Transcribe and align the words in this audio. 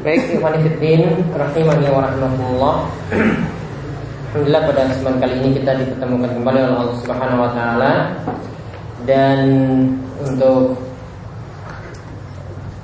Baik, 0.00 0.32
Ikhwan 0.32 0.56
Fiddin, 0.64 1.12
rahimani 1.36 1.92
wa 1.92 2.08
rahmatullah 2.08 2.88
Alhamdulillah 4.32 4.62
pada 4.72 4.88
kesempatan 4.88 5.18
kali 5.20 5.34
ini 5.44 5.48
kita 5.60 5.76
dipertemukan 5.76 6.30
kembali 6.40 6.58
oleh 6.64 6.76
Allah 6.80 6.96
Subhanahu 7.04 7.44
wa 7.44 7.50
taala 7.52 7.92
dan 9.04 9.44
untuk 10.24 10.80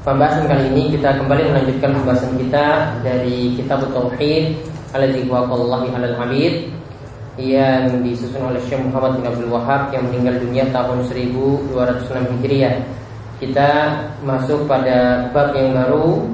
pembahasan 0.04 0.44
kali 0.44 0.68
ini 0.76 0.92
kita 0.92 1.16
kembali 1.16 1.56
melanjutkan 1.56 1.96
pembahasan 1.96 2.36
kita 2.36 3.00
dari 3.00 3.56
kitab 3.56 3.80
Tauhid 3.96 4.60
alladzi 4.92 5.24
huwa 5.24 5.48
qallahi 5.48 5.88
alal 5.96 6.20
habib 6.20 6.68
yang 7.40 8.04
disusun 8.04 8.44
oleh 8.44 8.60
Syekh 8.68 8.84
Muhammad 8.92 9.24
bin 9.24 9.24
Abdul 9.24 9.56
Wahab 9.56 9.88
yang 9.88 10.04
meninggal 10.12 10.36
dunia 10.36 10.68
tahun 10.68 11.00
1206 11.08 11.72
Hijriah. 12.12 12.76
Kita 13.40 13.70
masuk 14.20 14.68
pada 14.68 15.32
bab 15.32 15.56
yang 15.56 15.72
baru 15.72 16.28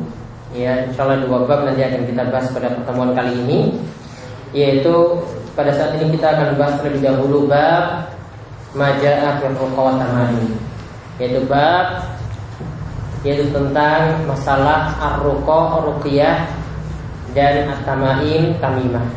Ya, 0.52 0.84
insya 0.84 1.08
Allah 1.08 1.24
dua 1.24 1.48
bab 1.48 1.64
nanti 1.64 1.80
akan 1.80 2.04
kita 2.04 2.28
bahas 2.28 2.52
pada 2.52 2.68
pertemuan 2.76 3.16
kali 3.16 3.32
ini. 3.40 3.58
Yaitu 4.52 4.92
pada 5.56 5.72
saat 5.72 5.96
ini 5.96 6.12
kita 6.12 6.28
akan 6.28 6.60
bahas 6.60 6.76
terlebih 6.80 7.08
dahulu 7.08 7.48
bab 7.48 8.12
Maja'ah 8.76 9.40
fil 9.40 9.56
tamani. 9.56 10.48
Yaitu 11.16 11.40
bab 11.48 12.04
Yaitu 13.24 13.48
tentang 13.48 14.26
masalah 14.28 14.92
ruqyah 15.24 16.44
Dan 17.32 17.72
at-tamaim, 17.72 18.52
tamimah. 18.60 19.08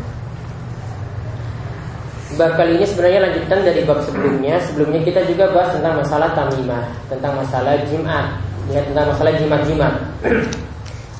Bab 2.39 2.55
kali 2.55 2.79
ini 2.79 2.87
sebenarnya 2.87 3.27
lanjutan 3.27 3.59
dari 3.59 3.83
bab 3.83 3.99
sebelumnya. 4.07 4.55
Sebelumnya 4.71 5.03
kita 5.03 5.27
juga 5.27 5.51
bahas 5.51 5.75
tentang 5.75 5.99
masalah 5.99 6.31
tamimah 6.31 6.83
Tentang 7.11 7.43
masalah 7.43 7.75
jimat. 7.91 8.39
Ya, 8.71 8.79
tentang 8.87 9.11
masalah 9.11 9.35
jimat-jimat 9.35 9.93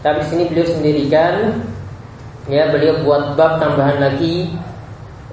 tapi 0.06 0.22
sini 0.30 0.46
beliau 0.54 0.70
sendirikan 0.70 1.66
ya 2.46 2.70
beliau 2.70 3.02
buat 3.02 3.34
bab 3.34 3.58
tambahan 3.58 3.98
lagi 3.98 4.54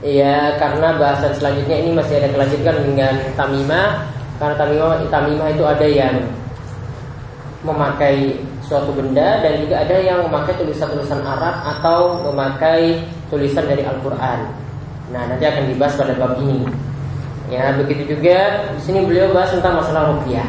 ya 0.01 0.57
karena 0.57 0.97
bahasan 0.97 1.37
selanjutnya 1.37 1.77
ini 1.77 1.91
masih 1.93 2.17
ada 2.25 2.33
kelanjutan 2.33 2.77
dengan 2.81 3.15
tamimah 3.37 4.09
karena 4.41 4.57
tamimah 4.57 4.97
tamimah 5.13 5.49
itu 5.53 5.65
ada 5.69 5.85
yang 5.85 6.17
memakai 7.61 8.41
suatu 8.65 8.97
benda 8.97 9.45
dan 9.45 9.61
juga 9.61 9.85
ada 9.85 9.97
yang 10.01 10.25
memakai 10.25 10.57
tulisan-tulisan 10.57 11.21
Arab 11.21 11.61
atau 11.77 12.25
memakai 12.33 13.05
tulisan 13.31 13.69
dari 13.71 13.87
Al-Qur'an. 13.87 14.51
Nah, 15.15 15.23
nanti 15.31 15.47
akan 15.47 15.71
dibahas 15.71 15.95
pada 15.95 16.17
bab 16.19 16.35
ini. 16.43 16.67
Ya, 17.53 17.71
begitu 17.79 18.17
juga 18.17 18.67
di 18.75 18.81
sini 18.83 19.07
beliau 19.07 19.31
bahas 19.31 19.55
tentang 19.55 19.79
masalah 19.79 20.11
rupiah. 20.11 20.49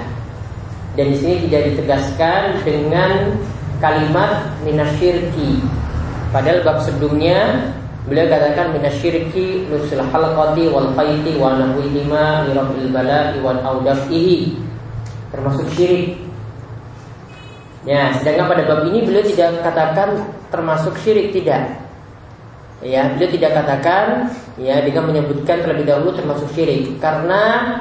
Dan 0.97 1.13
di 1.13 1.17
sini 1.21 1.45
tidak 1.45 1.73
ditegaskan 1.73 2.63
dengan 2.65 3.37
kalimat 3.83 4.47
minasyirki. 4.63 5.59
Padahal 6.31 6.63
bab 6.63 6.79
sebelumnya 6.79 7.67
beliau 8.07 8.31
katakan 8.31 8.71
minasyirki 8.71 9.67
lusul 9.67 9.99
halqati 9.99 10.71
wal 10.71 10.95
khayti 10.95 11.35
wa 11.35 11.59
nahwihima 11.59 12.47
li 12.47 12.51
rabbil 12.55 12.89
bala'i 12.95 13.37
wal 13.43 13.59
audafihi. 13.59 14.55
Termasuk 15.35 15.67
syirik. 15.75 16.15
Ya, 17.83 18.15
sedangkan 18.15 18.47
pada 18.47 18.63
bab 18.63 18.87
ini 18.87 19.03
beliau 19.03 19.27
tidak 19.27 19.59
katakan 19.59 20.23
termasuk 20.47 20.95
syirik 21.03 21.35
tidak. 21.35 21.83
Ya, 22.79 23.11
beliau 23.11 23.27
tidak 23.35 23.51
katakan 23.59 24.31
ya 24.55 24.79
dengan 24.79 25.11
menyebutkan 25.11 25.59
terlebih 25.59 25.91
dahulu 25.91 26.15
termasuk 26.15 26.47
syirik 26.55 26.95
karena 27.03 27.75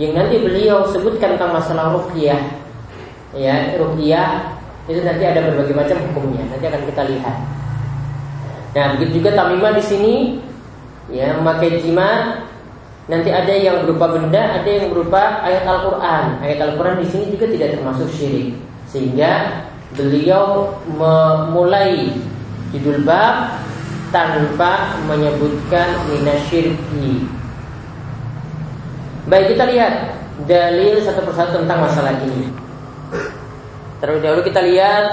yang 0.00 0.14
nanti 0.16 0.40
beliau 0.40 0.86
sebutkan 0.88 1.36
tentang 1.36 1.58
masalah 1.58 1.90
ruqyah 1.92 2.38
ya 3.36 3.76
ruqyah 3.76 4.57
itu 4.88 5.00
nanti 5.04 5.22
ada 5.28 5.44
berbagai 5.44 5.76
macam 5.76 5.96
hukumnya. 6.08 6.48
Nanti 6.48 6.64
akan 6.64 6.82
kita 6.88 7.02
lihat. 7.12 7.36
Nah, 8.72 8.84
begitu 8.96 9.20
juga 9.20 9.36
tamimah 9.36 9.72
di 9.76 9.84
sini 9.84 10.14
ya 11.08 11.36
memakai 11.40 11.80
jimat 11.80 12.44
nanti 13.08 13.32
ada 13.32 13.52
yang 13.52 13.84
berupa 13.84 14.12
benda, 14.12 14.60
ada 14.60 14.68
yang 14.68 14.92
berupa 14.92 15.40
ayat 15.44 15.64
Al-Qur'an. 15.64 16.40
Ayat 16.44 16.58
Al-Qur'an 16.60 17.00
di 17.00 17.06
sini 17.08 17.32
juga 17.32 17.48
tidak 17.48 17.76
termasuk 17.76 18.08
syirik. 18.12 18.56
Sehingga 18.88 19.64
beliau 19.96 20.76
memulai 20.88 22.12
judul 22.72 23.04
bab 23.04 23.60
tanpa 24.12 24.96
menyebutkan 25.08 26.04
minasyirki. 26.08 27.28
Baik 29.28 29.52
kita 29.52 29.64
lihat 29.68 29.92
dalil 30.48 31.00
satu 31.04 31.24
persatu 31.24 31.64
tentang 31.64 31.84
masalah 31.84 32.16
ini. 32.24 32.67
Terlebih 33.98 34.22
dahulu 34.22 34.42
kita 34.46 34.60
lihat 34.62 35.04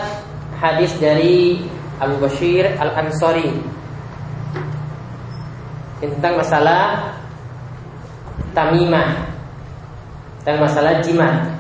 hadis 0.62 0.94
dari 1.02 1.66
Abu 1.98 2.22
Bashir 2.22 2.70
Al 2.78 2.94
Ansori 2.94 3.50
tentang 5.98 6.38
masalah 6.38 7.16
tamimah 8.54 9.26
tentang 10.46 10.62
masalah 10.62 11.02
jimat. 11.02 11.58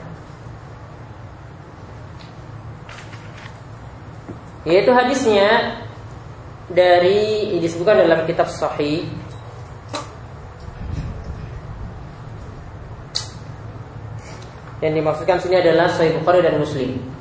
Yaitu 4.66 4.94
hadisnya 4.94 5.81
dari 6.69 7.53
disebutkan 7.62 8.02
dalam 8.02 8.25
kitab 8.30 8.50
Sahih 8.50 9.06
yang 14.81 14.94
dimaksudkan 14.94 15.42
sini 15.42 15.62
adalah 15.62 15.90
Sahih 15.90 16.18
Bukhari 16.22 16.46
dan 16.46 16.62
Muslim. 16.62 17.14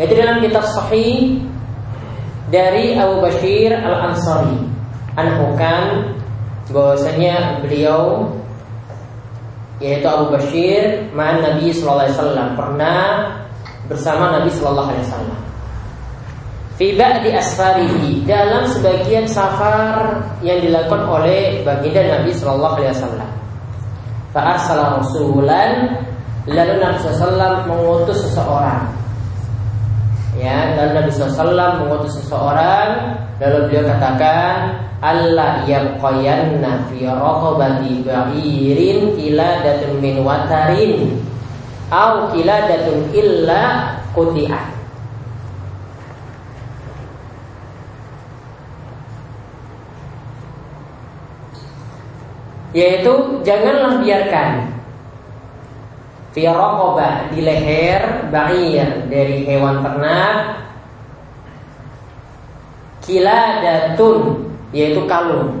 Yaitu 0.00 0.16
dalam 0.16 0.40
kitab 0.40 0.64
sahih 0.64 1.44
dari 2.48 2.96
Abu 2.96 3.20
Bashir 3.20 3.68
Al-Ansari 3.76 4.64
Anhukan 5.12 6.16
bahwasanya 6.72 7.60
beliau 7.60 8.32
yaitu 9.76 10.08
Abu 10.08 10.32
Bashir 10.32 11.12
ma'an 11.12 11.44
Nabi 11.44 11.68
sallallahu 11.68 12.08
alaihi 12.08 12.16
wasallam 12.16 12.48
pernah 12.56 13.04
bersama 13.92 14.40
Nabi 14.40 14.48
sallallahu 14.48 14.88
alaihi 14.88 15.04
wasallam. 15.04 15.40
Fi 16.80 16.86
ba'di 16.96 17.30
asfarihi 17.36 18.24
dalam 18.24 18.64
sebagian 18.72 19.28
safar 19.28 20.24
yang 20.40 20.64
dilakukan 20.64 21.04
oleh 21.04 21.60
baginda 21.60 22.08
Nabi 22.08 22.32
sallallahu 22.32 22.80
alaihi 22.80 22.92
wasallam. 22.96 23.30
Fa 24.32 24.40
arsala 24.56 24.96
rasulan 24.96 26.00
lalu 26.48 26.74
Nabi 26.80 26.96
sallallahu 27.04 27.68
mengutus 27.68 28.24
seseorang 28.24 28.99
Ya, 30.40 30.72
lalu 30.72 30.90
Nabi 30.96 31.10
SAW 31.12 31.84
mengutus 31.84 32.16
seseorang 32.16 33.20
Lalu 33.44 33.68
beliau 33.68 33.84
katakan 33.92 34.80
Allah 35.04 35.64
yabqayanna 35.68 36.88
fi 36.88 37.04
raqabati 37.04 38.00
ba'irin 38.08 39.20
kiladatun 39.20 40.00
min 40.00 40.24
watarin 40.24 41.20
Au 41.92 42.32
kiladatun 42.32 43.12
illa 43.12 43.92
kuti'ah 44.16 44.64
Yaitu 52.72 53.44
janganlah 53.44 54.00
biarkan 54.00 54.79
Fi 56.30 56.46
di 57.34 57.40
leher 57.42 58.30
ba'ir 58.30 59.10
dari 59.10 59.42
hewan 59.50 59.82
ternak. 59.82 60.62
Kiladatun 63.02 64.46
yaitu 64.70 65.02
kalung. 65.10 65.58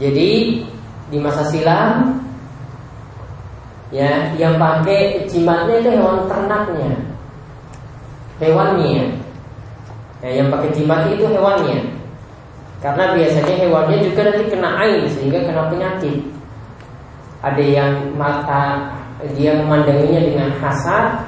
Jadi 0.00 0.64
di 1.12 1.18
masa 1.20 1.44
silam 1.52 2.24
ya 3.92 4.32
yang 4.40 4.56
pakai 4.56 5.28
jimatnya 5.28 5.84
itu 5.84 5.90
hewan 5.92 6.24
ternaknya. 6.24 6.96
Hewannya. 8.40 9.20
Ya, 10.24 10.30
yang 10.40 10.48
pakai 10.48 10.72
jimat 10.72 11.04
itu 11.12 11.28
hewannya. 11.28 11.84
Karena 12.80 13.14
biasanya 13.14 13.54
hewannya 13.60 13.98
juga 14.02 14.20
nanti 14.26 14.44
kena 14.48 14.70
air 14.80 15.04
sehingga 15.12 15.44
kena 15.44 15.68
penyakit. 15.68 16.18
Ada 17.42 17.62
yang 17.62 17.94
mata 18.16 18.90
dia 19.34 19.54
memandanginya 19.58 20.20
dengan 20.20 20.48
hasad, 20.58 21.22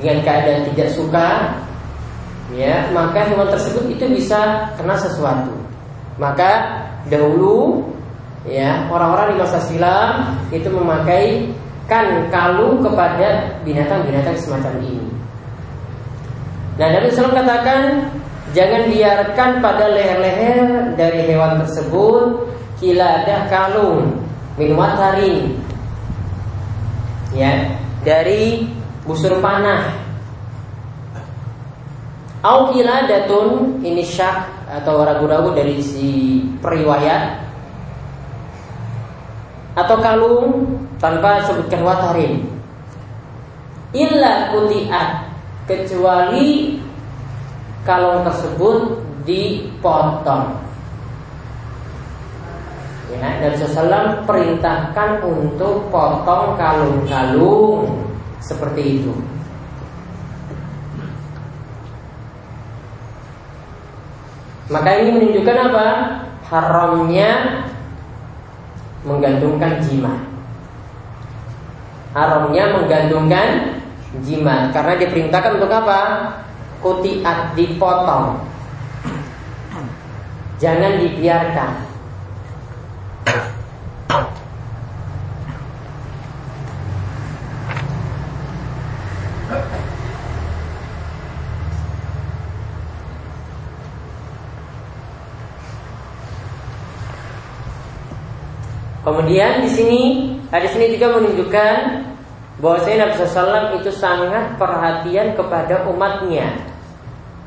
dengan 0.00 0.24
keadaan 0.24 0.62
tidak 0.72 0.88
suka, 0.96 1.28
ya 2.56 2.88
maka 2.90 3.28
hewan 3.28 3.48
tersebut 3.52 3.84
itu 3.92 4.04
bisa 4.10 4.72
kena 4.80 4.96
sesuatu. 4.96 5.52
Maka 6.16 6.82
dahulu 7.08 7.84
ya 8.48 8.88
orang-orang 8.88 9.36
di 9.36 9.36
masa 9.40 9.60
silam 9.64 10.36
itu 10.48 10.68
memakai 10.68 11.48
kan 11.84 12.30
kalung 12.30 12.80
kepada 12.80 13.60
binatang-binatang 13.66 14.36
semacam 14.38 14.74
ini. 14.80 15.08
Nah 16.78 16.88
Nabi 16.96 17.12
SAW 17.12 17.34
katakan 17.34 18.08
jangan 18.56 18.88
biarkan 18.88 19.50
pada 19.60 19.84
leher-leher 19.90 20.94
dari 20.96 21.28
hewan 21.28 21.60
tersebut 21.60 22.48
ada 22.80 23.44
kalung 23.52 24.08
min 24.56 24.72
watarin 24.72 25.52
ya 27.34 27.78
dari 28.02 28.66
busur 29.04 29.38
panah. 29.38 29.98
Au 32.40 32.72
datun 32.72 33.84
ini 33.84 34.00
syak 34.00 34.48
atau 34.64 35.04
ragu-ragu 35.04 35.52
dari 35.52 35.76
si 35.84 36.40
periwayat. 36.64 37.52
Atau 39.76 40.00
kalung 40.00 40.44
tanpa 40.96 41.44
sebutkan 41.44 41.84
watarin. 41.84 42.48
Illa 43.92 44.54
kutiat 44.54 45.28
kecuali 45.68 46.80
kalung 47.84 48.24
tersebut 48.24 49.04
dipotong 49.28 50.69
Ya, 53.10 53.42
Nabi 53.42 53.58
SAW 53.58 54.22
perintahkan 54.22 55.26
untuk 55.26 55.90
potong 55.90 56.54
kalung-kalung 56.54 58.06
seperti 58.38 59.02
itu. 59.02 59.12
Maka 64.70 65.02
ini 65.02 65.10
menunjukkan 65.10 65.58
apa? 65.58 65.86
Haramnya 66.46 67.30
menggantungkan 69.02 69.82
jimat. 69.82 70.22
Haramnya 72.14 72.78
menggantungkan 72.78 73.46
jimat 74.22 74.70
karena 74.70 74.94
diperintahkan 75.02 75.58
untuk 75.58 75.72
apa? 75.74 76.00
Kutiat 76.78 77.58
dipotong. 77.58 78.46
Jangan 80.62 81.02
dibiarkan. 81.02 81.89
Kemudian 99.00 99.64
di 99.64 99.70
sini 99.72 100.02
hadis 100.52 100.76
ini 100.76 100.94
juga 100.94 101.16
menunjukkan 101.18 101.76
bahwa 102.60 102.78
Nabi 102.84 103.14
SAW 103.16 103.80
itu 103.80 103.90
sangat 103.90 104.54
perhatian 104.60 105.32
kepada 105.32 105.88
umatnya. 105.88 106.52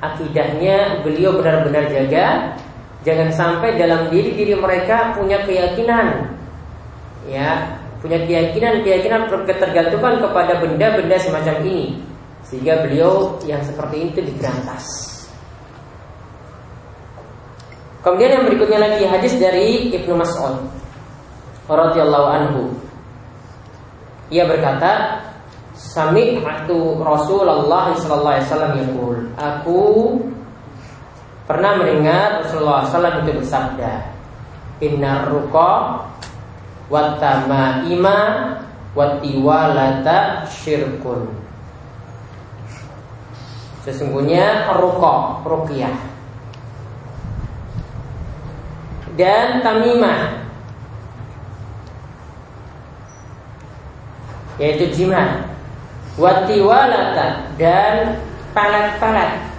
Akidahnya 0.02 1.06
beliau 1.06 1.38
benar-benar 1.40 1.88
jaga 1.88 2.58
Jangan 3.04 3.30
sampai 3.36 3.76
dalam 3.76 4.08
diri 4.08 4.32
diri 4.32 4.56
mereka 4.56 5.12
punya 5.12 5.44
keyakinan, 5.44 6.24
ya, 7.28 7.76
punya 8.00 8.24
keyakinan 8.24 8.80
keyakinan 8.80 9.28
ketergantungan 9.28 10.24
kepada 10.24 10.64
benda-benda 10.64 11.20
semacam 11.20 11.56
ini, 11.68 12.00
sehingga 12.48 12.80
beliau 12.88 13.36
yang 13.44 13.60
seperti 13.60 14.08
itu 14.08 14.20
diberantas. 14.24 15.12
Kemudian 18.04 18.40
yang 18.40 18.44
berikutnya 18.48 18.80
lagi 18.84 19.04
hadis 19.08 19.36
dari 19.40 19.92
Ibnu 19.96 20.20
Mas'ud 20.20 20.64
radhiyallahu 21.72 22.28
anhu. 22.28 22.64
Ia 24.32 24.44
berkata, 24.48 25.24
Sami'tu 25.76 27.00
Rasulullah 27.04 27.96
sallallahu 27.96 28.36
alaihi 28.36 28.48
wasallam 28.48 28.74
yaqul, 28.80 29.18
aku 29.40 29.80
Pernah 31.44 31.76
mendengar 31.76 32.40
Rasulullah 32.40 32.88
SAW 32.88 33.28
itu 33.28 33.44
bersabda 33.44 34.16
Inna 34.80 35.28
ruqa 35.28 36.08
Watama 36.88 37.84
ima 37.88 38.20
Watiwalata 38.94 40.46
syirkun. 40.46 41.34
Sesungguhnya 43.82 44.70
ruqa 44.78 45.42
Ruqyah. 45.44 45.98
Dan 49.18 49.66
tamimah 49.66 50.46
Yaitu 54.62 54.90
jima 54.94 55.50
Watiwalata 56.18 57.54
Dan 57.58 58.22
palat-palat 58.54 59.53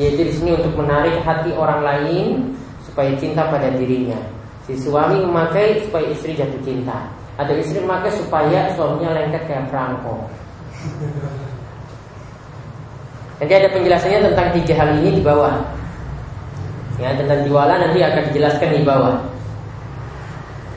yaitu 0.00 0.24
di 0.24 0.32
sini 0.32 0.50
untuk 0.56 0.72
menarik 0.80 1.20
hati 1.20 1.52
orang 1.52 1.84
lain 1.84 2.56
supaya 2.88 3.12
cinta 3.20 3.44
pada 3.52 3.68
dirinya. 3.76 4.16
Si 4.64 4.80
suami 4.80 5.20
memakai 5.20 5.84
supaya 5.84 6.08
istri 6.08 6.32
jatuh 6.32 6.56
cinta, 6.64 7.04
atau 7.36 7.52
istri 7.52 7.84
memakai 7.84 8.08
supaya 8.16 8.72
suaminya 8.72 9.12
lengket 9.12 9.44
kayak 9.44 9.68
perangko. 9.68 10.24
Nanti 13.40 13.52
ada 13.56 13.68
penjelasannya 13.72 14.20
tentang 14.32 14.48
tiga 14.56 14.74
hal 14.80 14.88
ini 15.04 15.20
di 15.20 15.22
bawah. 15.24 15.60
Ya, 17.00 17.16
tentang 17.16 17.44
jualan 17.48 17.78
nanti 17.80 18.00
akan 18.00 18.22
dijelaskan 18.32 18.76
di 18.76 18.84
bawah. 18.84 19.16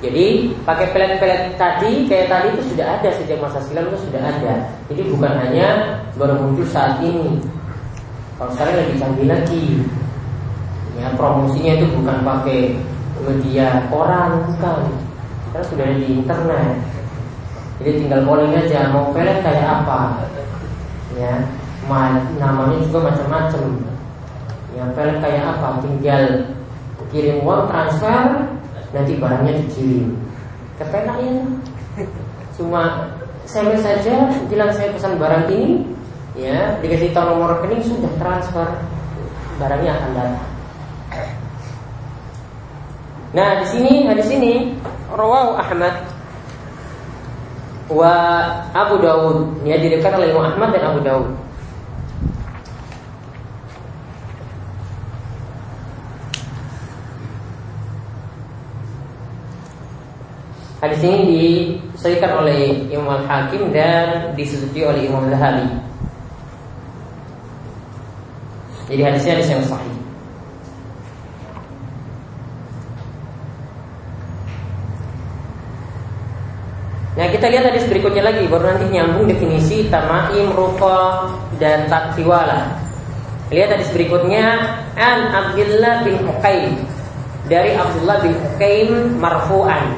Jadi 0.03 0.51
pakai 0.67 0.91
pelet-pelet 0.91 1.55
tadi 1.55 2.07
kayak 2.11 2.27
tadi 2.27 2.47
itu 2.51 2.75
sudah 2.75 2.99
ada 2.99 3.07
sejak 3.15 3.39
masa 3.39 3.63
silam 3.63 3.87
itu 3.87 4.03
sudah 4.03 4.19
ada. 4.19 4.67
Jadi 4.91 5.01
bukan 5.07 5.31
hanya 5.31 5.95
baru 6.19 6.35
muncul 6.43 6.67
saat 6.67 6.99
ini, 6.99 7.39
kalau 8.37 8.51
sekarang 8.53 8.75
lebih 8.81 8.97
canggih 8.99 9.27
lagi. 9.29 9.65
Ya, 10.93 11.09
promosinya 11.17 11.73
itu 11.81 11.85
bukan 11.89 12.17
pakai 12.21 12.59
media 13.25 13.89
koran, 13.89 14.45
bukan. 14.45 14.93
Sekarang 15.49 15.67
sudah 15.69 15.85
ada 15.89 15.97
di 15.97 16.07
internet. 16.21 16.69
Jadi 17.81 17.91
tinggal 18.05 18.21
calling 18.29 18.53
aja 18.53 18.93
mau 18.93 19.09
pelet 19.09 19.41
kayak 19.41 19.65
apa. 19.83 20.29
Ya, 21.17 21.33
namanya 22.37 22.77
juga 22.85 23.09
macam-macam. 23.09 23.65
Ya, 24.77 24.83
pelet 24.93 25.17
kayak 25.17 25.43
apa? 25.57 25.81
Tinggal 25.81 26.23
kirim 27.09 27.45
uang 27.45 27.69
transfer, 27.69 28.49
nanti 28.93 29.17
barangnya 29.17 29.53
dikirim. 29.65 30.13
Kepenak 30.77 31.17
ya. 31.21 31.35
Cuma 32.57 33.13
SMS 33.45 33.81
saja 33.81 34.29
bilang 34.49 34.71
saya 34.73 34.93
pesan 34.93 35.17
barang 35.21 35.45
ini 35.49 35.85
ya 36.33 36.81
dikasih 36.81 37.13
tahu 37.13 37.37
nomor 37.37 37.61
rekening 37.61 37.85
sudah 37.85 38.13
transfer 38.17 38.67
barangnya 39.61 39.91
akan 39.93 40.11
datang. 40.17 40.47
Nah 43.33 43.49
di 43.61 43.65
sini 43.65 43.93
di 44.05 44.25
sini 44.25 44.51
Rawahu 45.13 45.57
Ahmad 45.57 45.93
wa 47.89 48.13
Abu 48.73 49.01
Dawud 49.01 49.61
ya 49.65 49.77
direkan 49.77 50.17
oleh 50.17 50.33
Imam 50.33 50.45
Ahmad 50.49 50.69
dan 50.73 50.83
Abu 50.89 51.01
Dawud. 51.05 51.29
Hadis 60.83 60.99
ini 60.99 61.79
disahihkan 61.95 62.43
oleh 62.43 62.91
Imam 62.91 63.07
Al 63.07 63.23
Hakim 63.23 63.71
dan 63.71 64.35
disetujui 64.35 64.83
oleh 64.83 65.07
Imam 65.07 65.31
Zahabi. 65.31 65.92
Jadi 68.93 69.01
hadisnya 69.09 69.41
hadis 69.41 69.49
yang 69.49 69.65
sahih. 69.65 69.97
Nah 77.17 77.25
kita 77.33 77.49
lihat 77.49 77.73
hadis 77.73 77.85
berikutnya 77.89 78.25
lagi 78.25 78.49
Baru 78.49 78.65
nanti 78.65 78.89
nyambung 78.89 79.29
definisi 79.29 79.85
Tamaim, 79.85 80.49
Rufa, 80.49 81.29
dan 81.61 81.85
Taksiwala 81.85 82.73
Lihat 83.53 83.77
hadis 83.77 83.89
berikutnya 83.93 84.77
An 84.97 85.29
Abdullah 85.29 86.05
bin 86.05 86.21
Hukaim 86.25 86.73
Dari 87.49 87.73
Abdullah 87.77 88.17
bin 88.21 88.33
Hukaim 88.33 89.17
Marfu'an. 89.21 89.93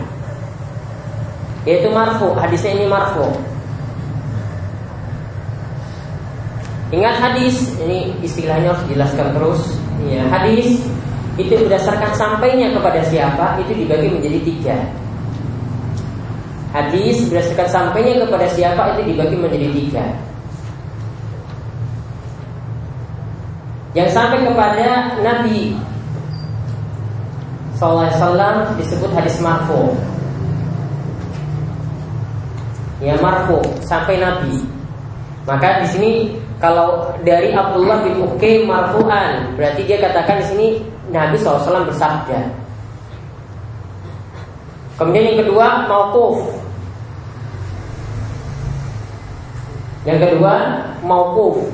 Yaitu 1.68 1.88
marfu 1.92 2.36
Hadisnya 2.36 2.80
ini 2.80 2.88
marfu 2.88 3.55
Ingat 6.96 7.16
hadis, 7.20 7.76
ini 7.84 8.16
istilahnya 8.24 8.72
harus 8.72 8.84
dijelaskan 8.88 9.36
terus. 9.36 9.62
Ya, 10.08 10.24
hadis 10.32 10.80
itu 11.36 11.52
berdasarkan 11.52 12.16
sampainya 12.16 12.72
kepada 12.72 13.04
siapa 13.04 13.60
itu 13.60 13.84
dibagi 13.84 14.08
menjadi 14.08 14.40
tiga. 14.48 14.78
Hadis 16.72 17.28
berdasarkan 17.28 17.68
sampainya 17.68 18.24
kepada 18.24 18.48
siapa 18.48 18.96
itu 18.96 19.12
dibagi 19.12 19.36
menjadi 19.36 19.68
tiga. 19.76 20.06
Yang 23.96 24.10
sampai 24.16 24.40
kepada 24.44 24.88
Nabi 25.20 25.76
Sallallahu 27.76 28.08
Alaihi 28.08 28.20
Wasallam 28.20 28.56
disebut 28.80 29.12
hadis 29.12 29.36
marfu. 29.44 29.92
Ya 33.04 33.20
marfu 33.20 33.60
sampai 33.84 34.24
Nabi. 34.24 34.64
Maka 35.44 35.84
di 35.84 35.88
sini 35.92 36.12
kalau 36.66 37.14
dari 37.22 37.54
Abdullah 37.54 38.02
bin 38.02 38.26
Ukay 38.26 38.66
marfu'an 38.66 39.54
berarti 39.54 39.86
dia 39.86 40.02
katakan 40.02 40.42
di 40.42 40.46
sini 40.50 40.68
Nabi 41.14 41.38
SAW 41.38 41.86
bersabda. 41.86 42.42
Kemudian 44.98 45.30
yang 45.30 45.46
kedua 45.46 45.86
mauquf. 45.86 46.58
Yang 50.10 50.20
kedua 50.26 50.54
mauquf. 51.06 51.70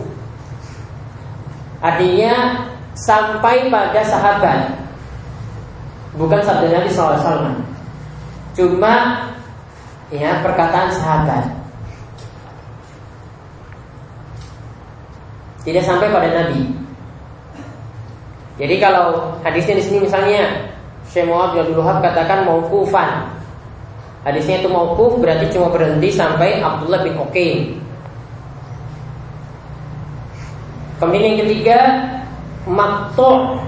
Artinya 1.79 2.67
sampai 2.91 3.71
pada 3.71 4.03
sahabat. 4.03 4.75
Bukan 6.19 6.43
sabda 6.43 6.67
Nabi 6.67 6.91
SAW 6.91 7.55
Cuma 8.51 9.23
ya 10.11 10.43
perkataan 10.43 10.91
sahabat 10.91 11.60
Tidak 15.61 15.83
sampai 15.85 16.09
pada 16.09 16.29
Nabi. 16.29 16.61
Jadi 18.61 18.75
kalau 18.77 19.37
hadisnya 19.41 19.77
di 19.77 19.83
sini 19.85 19.97
misalnya 20.05 20.69
Syekh 21.09 21.25
Muhammad 21.25 21.65
bin 21.65 21.81
Abdul 21.81 22.03
katakan 22.03 22.45
maukufan 22.45 23.25
Hadisnya 24.21 24.61
itu 24.61 24.69
maukuf 24.69 25.17
berarti 25.17 25.49
cuma 25.49 25.73
berhenti 25.73 26.13
sampai 26.13 26.61
Abdullah 26.61 27.01
bin 27.01 27.17
Oke 27.17 27.73
Kemudian 31.01 31.33
yang 31.33 31.39
ketiga 31.41 31.79
Maktu' 32.69 33.65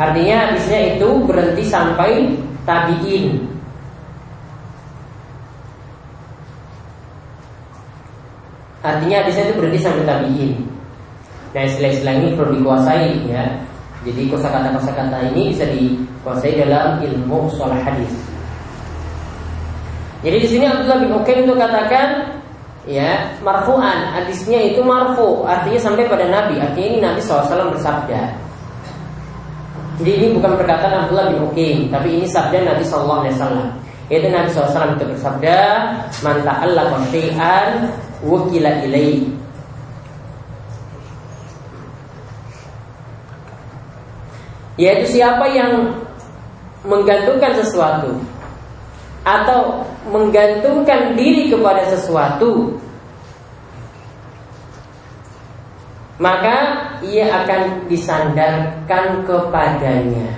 Artinya 0.00 0.36
hadisnya 0.48 0.96
itu 0.96 1.08
berhenti 1.28 1.62
sampai 1.68 2.32
tabiin. 2.64 3.51
Artinya 8.82 9.22
hadisnya 9.22 9.50
itu 9.50 9.54
berhenti 9.58 9.78
sampai 9.78 10.04
tabiin. 10.04 10.52
Nah 11.54 11.62
istilah-istilah 11.66 12.14
ini 12.18 12.28
perlu 12.34 12.52
dikuasai 12.58 13.10
ya. 13.30 13.44
Jadi 14.02 14.22
kosakata-kosakata 14.34 15.30
ini 15.30 15.54
bisa 15.54 15.64
dikuasai 15.70 16.58
dalam 16.58 16.98
ilmu 16.98 17.46
soal 17.54 17.70
hadis. 17.86 18.10
Jadi 20.26 20.36
di 20.38 20.48
sini 20.50 20.64
Abdullah 20.66 20.98
bin 21.02 21.10
Ukaim 21.14 21.46
itu 21.46 21.54
katakan 21.54 22.38
ya 22.86 23.30
marfu'an 23.46 24.10
hadisnya 24.10 24.58
itu 24.74 24.82
marfu 24.82 25.46
artinya 25.46 25.78
sampai 25.78 26.10
pada 26.10 26.26
Nabi 26.26 26.58
artinya 26.58 26.88
ini 26.90 26.98
Nabi 26.98 27.22
SAW 27.22 27.70
bersabda 27.70 28.42
jadi 30.00 30.10
ini 30.18 30.26
bukan 30.34 30.56
perkataan 30.56 31.06
Abdullah 31.06 31.30
bin 31.30 31.38
Uqim, 31.44 31.78
tapi 31.92 32.16
ini 32.16 32.26
sabda 32.26 32.64
Nabi 32.64 32.82
Wasallam. 32.82 33.70
Yaitu 34.08 34.28
Nabi 34.34 34.48
SAW 34.50 34.98
itu 34.98 35.04
bersabda, 35.04 35.56
"Man 36.26 36.42
syai'an 37.12 37.92
wukila 38.24 38.82
ilaihi." 38.86 39.28
Yaitu 44.80 45.20
siapa 45.20 45.46
yang 45.52 45.94
menggantungkan 46.82 47.54
sesuatu 47.60 48.18
atau 49.22 49.86
menggantungkan 50.10 51.14
diri 51.14 51.46
kepada 51.46 51.86
sesuatu 51.86 52.74
maka 56.22 56.56
ia 57.02 57.26
akan 57.42 57.90
disandarkan 57.90 59.26
kepadanya. 59.26 60.30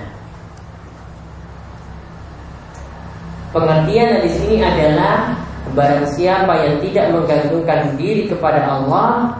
Pengertian 3.53 4.25
di 4.25 4.29
sini 4.33 4.57
adalah 4.65 5.34
barang 5.75 6.07
siapa 6.15 6.53
yang 6.65 6.75
tidak 6.81 7.05
menggantungkan 7.11 7.99
diri 7.99 8.31
kepada 8.31 8.63
Allah 8.63 9.35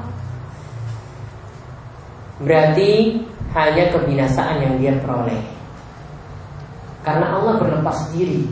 berarti 2.43 3.23
hanya 3.55 3.87
kebinasaan 3.95 4.59
yang 4.59 4.73
dia 4.77 4.93
peroleh. 4.99 5.39
Karena 7.07 7.39
Allah 7.39 7.55
berlepas 7.55 8.11
diri. 8.11 8.43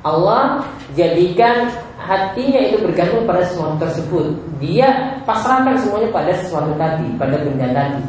Allah 0.00 0.64
jadikan 0.94 1.68
hatinya 2.00 2.62
itu 2.62 2.80
bergantung 2.80 3.28
pada 3.28 3.44
sesuatu 3.44 3.76
tersebut. 3.82 4.26
Dia 4.62 5.20
pasrahkan 5.28 5.76
semuanya 5.82 6.08
pada 6.14 6.32
sesuatu 6.40 6.72
tadi, 6.80 7.10
pada 7.20 7.36
benda 7.42 7.68
tadi. 7.74 8.04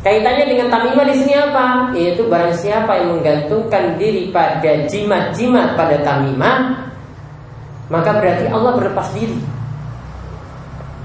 Kaitannya 0.00 0.48
dengan 0.48 0.72
tamimah 0.72 1.04
di 1.04 1.14
sini 1.20 1.34
apa? 1.36 1.92
Yaitu 1.92 2.24
barang 2.24 2.56
siapa 2.56 3.04
yang 3.04 3.20
menggantungkan 3.20 4.00
diri 4.00 4.32
pada 4.32 4.88
jimat-jimat 4.88 5.76
pada 5.76 6.00
tamimah, 6.00 6.88
maka 7.90 8.10
berarti 8.22 8.46
Allah 8.48 8.72
berlepas 8.78 9.10
diri. 9.12 9.38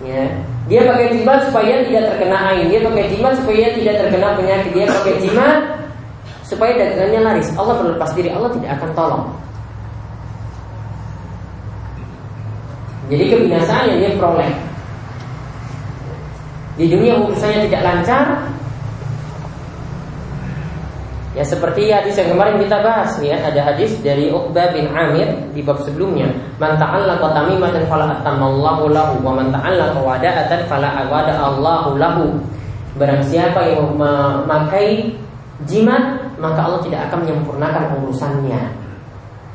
Ya. 0.05 0.29
Dia 0.69 0.81
pakai 0.85 1.17
jimat 1.17 1.45
supaya 1.49 1.81
tidak 1.85 2.13
terkena 2.13 2.37
air, 2.53 2.69
dia 2.69 2.79
pakai 2.85 3.05
jimat 3.09 3.33
supaya 3.37 3.65
tidak 3.73 3.95
terkena 4.01 4.27
penyakit, 4.37 4.71
dia 4.73 4.85
pakai 4.89 5.13
jimat 5.21 5.57
supaya 6.45 6.71
dagangannya 6.77 7.21
laris. 7.21 7.49
Allah 7.57 7.75
berlepas 7.81 8.09
diri, 8.13 8.29
Allah 8.29 8.49
tidak 8.53 8.69
akan 8.77 8.89
tolong. 8.93 9.25
Jadi 13.05 13.23
kebinasaan 13.29 13.85
yang 13.85 13.99
dia 14.01 14.11
peroleh 14.17 14.49
Di 16.73 16.89
dunia 16.89 17.21
urusannya 17.21 17.69
tidak 17.69 17.81
lancar 17.85 18.25
Ya 21.35 21.43
seperti 21.43 21.91
hadis 21.91 22.15
yang 22.15 22.31
kemarin 22.31 22.55
kita 22.63 22.79
bahas 22.79 23.11
ya. 23.19 23.35
Ada 23.43 23.75
hadis 23.75 23.99
dari 23.99 24.31
Uqbah 24.31 24.71
bin 24.71 24.87
Amir 24.95 25.27
di 25.51 25.59
bab 25.59 25.83
sebelumnya. 25.83 26.31
Man 26.63 26.79
ta'allaqa 26.79 27.35
tamimatan 27.35 27.83
fala 27.91 28.15
atamallahu 28.15 28.87
lahu 28.87 29.19
wa 29.19 29.35
man 29.35 29.51
ta'allaqa 29.51 29.99
wada'atan 29.99 30.63
fala 30.71 30.87
awada 31.03 31.35
Allahu 31.35 31.99
lahu. 31.99 32.25
Barang 32.95 33.19
siapa 33.27 33.67
yang 33.67 33.99
memakai 33.99 35.11
jimat 35.67 36.23
maka 36.39 36.59
Allah 36.63 36.79
tidak 36.87 37.11
akan 37.11 37.27
menyempurnakan 37.27 37.83
urusannya 37.99 38.85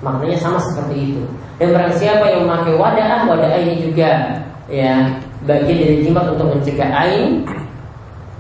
maknanya 0.01 0.37
sama 0.41 0.59
seperti 0.61 1.13
itu. 1.13 1.23
Dan 1.61 1.77
barang 1.77 1.95
siapa 1.97 2.25
yang 2.29 2.49
memakai 2.49 2.75
wadah, 2.77 3.29
wadah 3.29 3.53
ini 3.61 3.85
juga 3.85 4.41
ya 4.69 5.13
bagian 5.45 5.77
dari 5.77 5.97
jimat 6.05 6.25
untuk 6.33 6.57
mencegah 6.57 6.89
ain, 6.89 7.45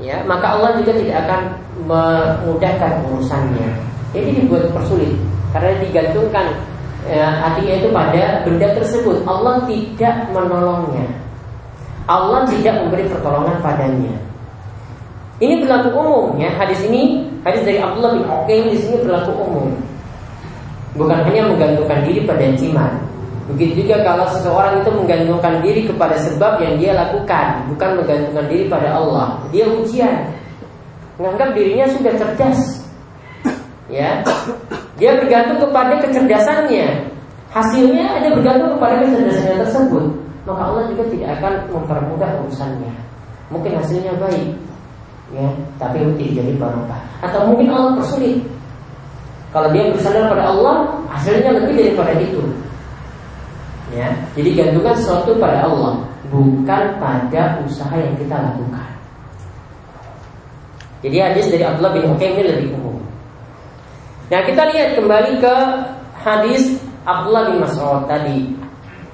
ya 0.00 0.24
maka 0.24 0.56
Allah 0.56 0.80
juga 0.80 0.96
tidak 0.96 1.16
akan 1.28 1.40
memudahkan 1.86 2.92
urusannya. 3.08 3.68
Jadi 4.10 4.42
dibuat 4.42 4.74
persulit 4.74 5.14
karena 5.54 5.78
digantungkan 5.78 6.46
ya, 7.06 7.26
hatinya 7.38 7.74
itu 7.78 7.88
pada 7.94 8.42
benda 8.42 8.68
tersebut. 8.74 9.22
Allah 9.28 9.62
tidak 9.70 10.16
menolongnya. 10.34 11.06
Allah 12.10 12.42
tidak 12.50 12.74
memberi 12.82 13.06
pertolongan 13.06 13.62
padanya. 13.62 14.18
Ini 15.40 15.62
berlaku 15.62 15.88
umum 15.94 16.26
ya. 16.36 16.50
Hadis 16.58 16.82
ini 16.84 17.24
hadis 17.46 17.62
dari 17.62 17.78
Abdullah 17.78 18.18
bin 18.18 18.24
Uqaim 18.26 18.64
di 18.74 18.78
sini 18.82 18.96
berlaku 19.00 19.32
umum. 19.36 19.68
Bukan 20.98 21.22
hanya 21.22 21.46
menggantungkan 21.46 22.02
diri 22.02 22.26
pada 22.26 22.50
jimat, 22.58 22.90
Begitu 23.54 23.82
juga 23.82 24.06
kalau 24.06 24.26
seseorang 24.30 24.78
itu 24.78 24.90
menggantungkan 24.94 25.54
diri 25.64 25.82
kepada 25.88 26.14
sebab 26.22 26.62
yang 26.62 26.74
dia 26.78 26.92
lakukan, 26.94 27.66
bukan 27.66 27.98
menggantungkan 27.98 28.46
diri 28.46 28.64
pada 28.70 28.94
Allah. 28.94 29.42
Dia 29.50 29.66
ujian, 29.66 30.30
menganggap 31.18 31.58
dirinya 31.58 31.86
sudah 31.90 32.12
cerdas. 32.14 32.60
Ya, 33.90 34.22
dia 35.02 35.18
bergantung 35.18 35.66
kepada 35.66 35.98
kecerdasannya. 35.98 37.10
Hasilnya 37.50 38.22
ada 38.22 38.28
bergantung 38.30 38.78
kepada 38.78 39.02
kecerdasannya 39.02 39.56
tersebut. 39.66 40.04
Maka 40.46 40.62
Allah 40.62 40.82
juga 40.94 41.02
tidak 41.10 41.30
akan 41.42 41.52
mempermudah 41.74 42.30
urusannya. 42.46 42.94
Mungkin 43.50 43.72
hasilnya 43.82 44.14
baik, 44.22 44.54
ya, 45.34 45.50
tapi 45.82 46.06
tidak 46.22 46.32
jadi 46.38 46.52
barokah. 46.54 47.02
Atau 47.26 47.50
mungkin 47.50 47.66
Allah 47.74 47.98
persulit. 47.98 48.46
Kalau 49.50 49.66
dia 49.74 49.90
bersandar 49.90 50.30
pada 50.30 50.54
Allah, 50.54 50.86
hasilnya 51.10 51.50
lebih 51.50 51.74
daripada 51.74 52.14
itu. 52.22 52.38
Ya, 53.90 54.14
jadi 54.38 54.50
gantungkan 54.54 54.94
sesuatu 54.94 55.34
pada 55.42 55.66
Allah, 55.66 56.06
bukan 56.30 56.82
pada 57.02 57.58
usaha 57.66 57.90
yang 57.98 58.14
kita 58.14 58.38
lakukan. 58.38 58.90
Jadi 61.02 61.16
hadis 61.18 61.50
dari 61.50 61.64
Abdullah 61.66 61.96
bin 61.96 62.06
Hukaim 62.06 62.38
ini 62.38 62.44
lebih 62.44 62.66
umum. 62.78 63.02
Nah 64.30 64.40
kita 64.46 64.62
lihat 64.70 64.94
kembali 64.94 65.42
ke 65.42 65.54
hadis 66.22 66.78
Abdullah 67.02 67.50
bin 67.50 67.58
Mas'ud 67.66 68.06
tadi. 68.06 68.52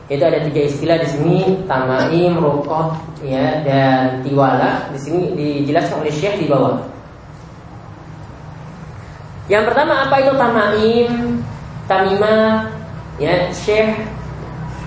Itu 0.07 0.23
ada 0.23 0.39
tiga 0.45 0.61
istilah 0.71 1.03
di 1.03 1.09
sini, 1.09 1.39
tamaim, 1.67 2.39
rokok, 2.39 2.95
ya, 3.27 3.65
dan 3.67 4.23
tiwala. 4.23 4.93
Di 4.95 4.99
sini 5.03 5.35
dijelaskan 5.35 6.05
oleh 6.05 6.15
Syekh 6.15 6.37
di 6.43 6.47
bawah. 6.47 6.79
Yang 9.51 9.73
pertama 9.73 10.07
apa 10.07 10.15
itu 10.23 10.33
tamaim, 10.39 11.11
tamimah, 11.91 12.71
ya, 13.19 13.51
Syekh 13.51 14.16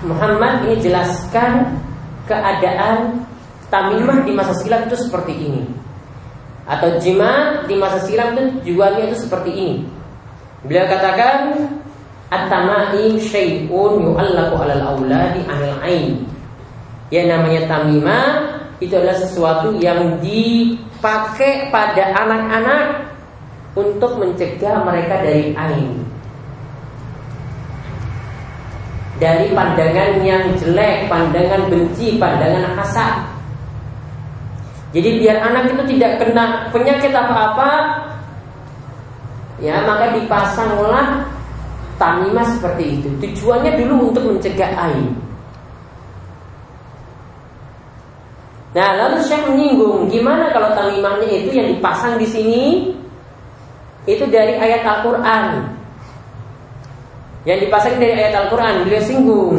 Muhammad 0.00 0.64
ini 0.64 0.80
jelaskan 0.80 1.76
keadaan 2.24 3.20
tamimah 3.68 4.24
di 4.24 4.32
masa 4.32 4.56
silam 4.56 4.88
itu 4.88 4.96
seperti 4.96 5.32
ini. 5.36 5.62
Atau 6.64 6.96
jima 7.02 7.64
di 7.66 7.74
masa 7.76 8.00
silam 8.06 8.32
itu 8.36 8.72
jualnya 8.72 9.10
itu 9.10 9.26
seperti 9.26 9.50
ini. 9.52 9.74
Beliau 10.64 10.84
katakan 10.88 11.56
At-tamaim 12.30 13.18
syai'un 13.18 14.06
yu'allaku 14.06 14.54
alal 14.62 14.94
awladi 14.94 15.42
anil 15.50 15.76
ain 15.82 16.22
Yang 17.10 17.26
namanya 17.26 17.60
tamimah 17.66 18.26
Itu 18.78 18.94
adalah 19.00 19.18
sesuatu 19.18 19.74
yang 19.82 20.20
dipakai 20.22 21.72
pada 21.74 22.14
anak-anak 22.14 23.08
Untuk 23.74 24.20
mencegah 24.20 24.84
mereka 24.86 25.26
dari 25.26 25.56
ain 25.58 26.09
Dari 29.20 29.52
pandangan 29.52 30.24
yang 30.24 30.56
jelek 30.56 31.12
Pandangan 31.12 31.68
benci, 31.68 32.16
pandangan 32.16 32.72
hasad 32.80 33.20
Jadi 34.96 35.20
biar 35.20 35.44
anak 35.44 35.76
itu 35.76 35.82
tidak 35.94 36.24
kena 36.24 36.72
penyakit 36.72 37.12
apa-apa 37.12 37.70
Ya 39.60 39.84
maka 39.84 40.16
dipasanglah 40.16 41.28
tamimah 42.00 42.48
seperti 42.56 42.96
itu. 42.96 43.08
Tujuannya 43.20 43.76
dulu 43.76 44.08
untuk 44.08 44.24
mencegah 44.24 44.72
air. 44.72 45.12
Nah, 48.70 48.90
lalu 48.96 49.20
saya 49.20 49.44
menyinggung 49.50 50.08
gimana 50.08 50.48
kalau 50.54 50.72
tamimahnya 50.72 51.28
itu 51.28 51.52
yang 51.52 51.68
dipasang 51.76 52.16
di 52.16 52.24
sini 52.24 52.64
itu 54.08 54.24
dari 54.32 54.56
ayat 54.56 54.80
Al-Qur'an. 54.80 55.76
Yang 57.48 57.68
dipasang 57.68 57.96
dari 57.96 58.12
ayat 58.20 58.34
Al-Qur'an, 58.36 58.84
beliau 58.84 59.00
singgung. 59.00 59.56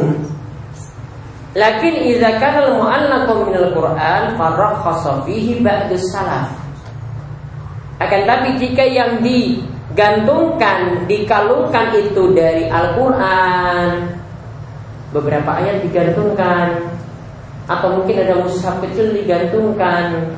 Lakin 1.52 1.94
idza 2.08 2.40
kana 2.40 2.70
al-mu'allaqu 2.70 3.32
min 3.50 3.54
al-Qur'an 3.58 4.38
farakhasa 4.38 5.26
fihi 5.26 5.60
ba'du 5.60 5.98
salaf. 5.98 6.62
Akan 8.02 8.26
tapi 8.26 8.58
jika 8.58 8.82
yang 8.82 9.22
di 9.22 9.62
gantungkan, 9.94 11.06
dikalungkan 11.06 11.94
itu 11.94 12.34
dari 12.34 12.66
Al-Quran 12.66 14.10
Beberapa 15.12 15.60
ayat 15.60 15.84
digantungkan 15.84 16.82
Atau 17.68 18.00
mungkin 18.00 18.26
ada 18.26 18.42
mushaf 18.42 18.80
kecil 18.82 19.12
digantungkan 19.12 20.34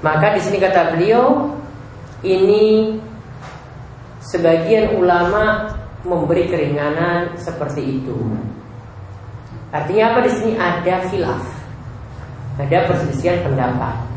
Maka 0.00 0.38
di 0.38 0.40
sini 0.40 0.62
kata 0.62 0.96
beliau 0.96 1.50
Ini 2.22 2.96
Sebagian 4.22 4.96
ulama 4.96 5.76
memberi 6.02 6.50
keringanan 6.50 7.34
seperti 7.38 8.02
itu 8.02 8.16
Artinya 9.72 10.12
apa 10.12 10.18
di 10.26 10.30
sini 10.36 10.52
ada 10.58 10.94
khilaf 11.08 11.44
Ada 12.60 12.78
perselisihan 12.90 13.40
pendapat 13.46 14.12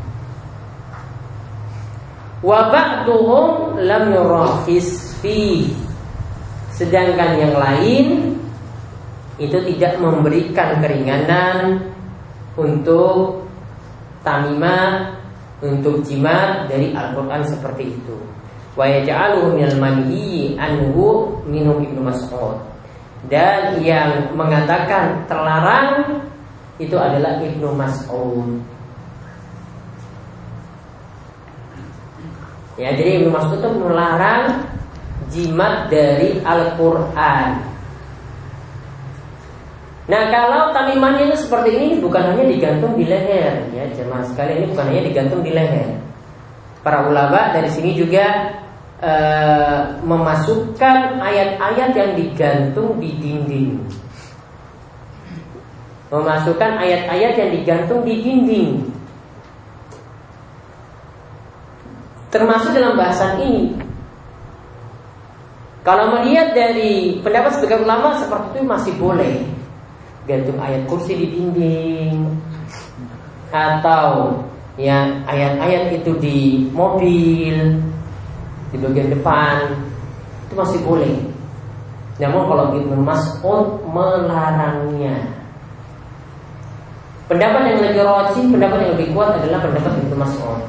Wa 2.44 2.68
ba'duhum 2.68 3.80
lam 3.80 4.04
yurahis 4.12 5.18
fi. 5.18 5.66
Sedangkan 6.70 7.40
yang 7.40 7.54
lain 7.56 8.36
itu 9.40 9.58
tidak 9.72 9.98
memberikan 10.00 10.78
keringanan 10.78 11.90
untuk 12.54 13.48
tamimah 14.20 15.16
untuk 15.64 16.04
jimat 16.04 16.68
dari 16.68 16.92
Al-Qur'an 16.92 17.42
seperti 17.42 17.96
itu. 17.96 18.16
Wa 18.76 18.84
yaj'aluhu 18.84 19.56
minal 19.56 19.76
manhi 19.80 20.52
anhu 20.60 21.32
minum 21.48 21.80
Ibnu 21.80 22.04
Mas'ud. 22.04 22.60
Dan 23.26 23.80
yang 23.80 24.36
mengatakan 24.36 25.24
terlarang 25.24 26.20
itu 26.76 26.94
adalah 26.94 27.40
Ibnu 27.40 27.72
Mas'ud. 27.72 28.60
Ya, 32.76 32.92
jadi 32.92 33.24
Ibnu 33.24 33.32
Mas'ud 33.32 33.56
itu 33.56 33.70
melarang 33.80 34.68
jimat 35.32 35.88
dari 35.88 36.36
Al-Qur'an. 36.44 37.64
Nah, 40.06 40.22
kalau 40.30 40.70
tamimahnya 40.70 41.34
itu 41.34 41.48
seperti 41.48 41.74
ini 41.74 41.88
bukan 41.98 42.30
hanya 42.30 42.46
digantung 42.46 42.94
di 42.94 43.10
leher, 43.10 43.66
ya, 43.74 43.90
jemaah 43.90 44.22
sekali 44.22 44.62
ini 44.62 44.70
bukan 44.70 44.86
hanya 44.86 45.02
digantung 45.02 45.42
di 45.42 45.50
leher. 45.50 45.98
Para 46.86 47.10
ulama 47.10 47.50
dari 47.50 47.66
sini 47.66 47.98
juga 47.98 48.54
e, 49.02 49.12
memasukkan 50.04 51.20
ayat-ayat 51.20 51.90
yang 51.96 52.12
digantung 52.16 52.96
di 53.00 53.10
dinding. 53.16 53.80
Memasukkan 56.12 56.72
ayat-ayat 56.78 57.32
yang 57.34 57.50
digantung 57.50 58.00
di 58.06 58.14
dinding. 58.22 58.96
termasuk 62.36 62.76
dalam 62.76 63.00
bahasan 63.00 63.40
ini. 63.40 63.64
Kalau 65.80 66.18
melihat 66.18 66.52
dari 66.52 67.22
pendapat 67.22 67.56
sebagian 67.56 67.86
ulama 67.86 68.18
seperti 68.20 68.46
itu 68.52 68.60
masih 68.66 68.92
boleh 68.98 69.34
gantung 70.26 70.58
ayat 70.58 70.82
kursi 70.90 71.14
di 71.14 71.26
dinding 71.30 72.26
atau 73.54 74.42
ya 74.74 75.22
ayat-ayat 75.30 76.02
itu 76.02 76.12
di 76.18 76.66
mobil 76.74 77.78
di 78.74 78.76
bagian 78.82 79.14
depan 79.14 79.70
itu 80.46 80.54
masih 80.54 80.80
boleh. 80.86 81.14
Namun 82.16 82.42
kalau 82.48 82.64
Ibnu 82.72 82.96
Mas'ud 83.04 83.84
melarangnya. 83.92 85.36
Pendapat 87.26 87.74
yang 87.74 87.82
lebih 87.82 88.06
rajin, 88.06 88.54
pendapat 88.54 88.78
yang 88.86 88.92
lebih 88.96 89.08
kuat 89.12 89.36
adalah 89.36 89.58
pendapat 89.60 89.92
Ibnu 90.00 90.16
Mas'ud. 90.16 90.60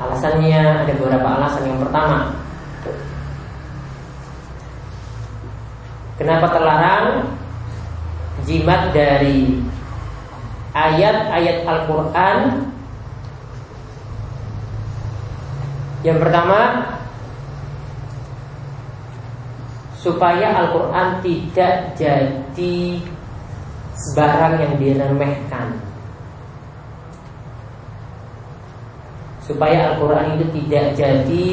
Alasannya 0.00 0.86
ada 0.86 0.92
beberapa 0.96 1.28
alasan. 1.28 1.68
Yang 1.68 1.80
pertama, 1.84 2.18
kenapa 6.16 6.46
terlarang 6.56 7.06
jimat 8.48 8.96
dari 8.96 9.60
ayat-ayat 10.72 11.68
Al-Quran? 11.68 12.69
Yang 16.00 16.18
pertama, 16.24 16.60
supaya 20.00 20.64
Al-Quran 20.64 21.08
tidak 21.20 21.74
jadi 21.96 22.78
barang 24.16 24.54
yang 24.56 24.74
diremehkan. 24.80 25.90
supaya 29.50 29.90
Al-Quran 29.90 30.38
itu 30.38 30.46
tidak 30.62 30.86
jadi 30.94 31.50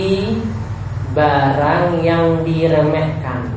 barang 1.17 2.05
yang 2.05 2.45
diremehkan. 2.45 3.49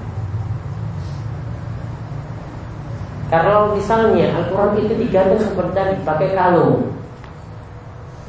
Kalau 3.28 3.76
misalnya 3.76 4.32
Al-Quran 4.32 4.80
itu 4.80 4.96
digantung 4.96 5.44
seperti 5.44 5.72
tadi 5.76 5.94
pakai 6.02 6.28
kalung, 6.32 6.89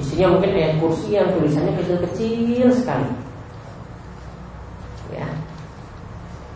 isinya 0.02 0.34
mungkin 0.34 0.52
ayat 0.58 0.74
kursi 0.82 1.14
yang 1.14 1.30
tulisannya 1.38 1.78
kecil-kecil 1.78 2.68
sekali. 2.74 3.10
Ya, 5.14 5.28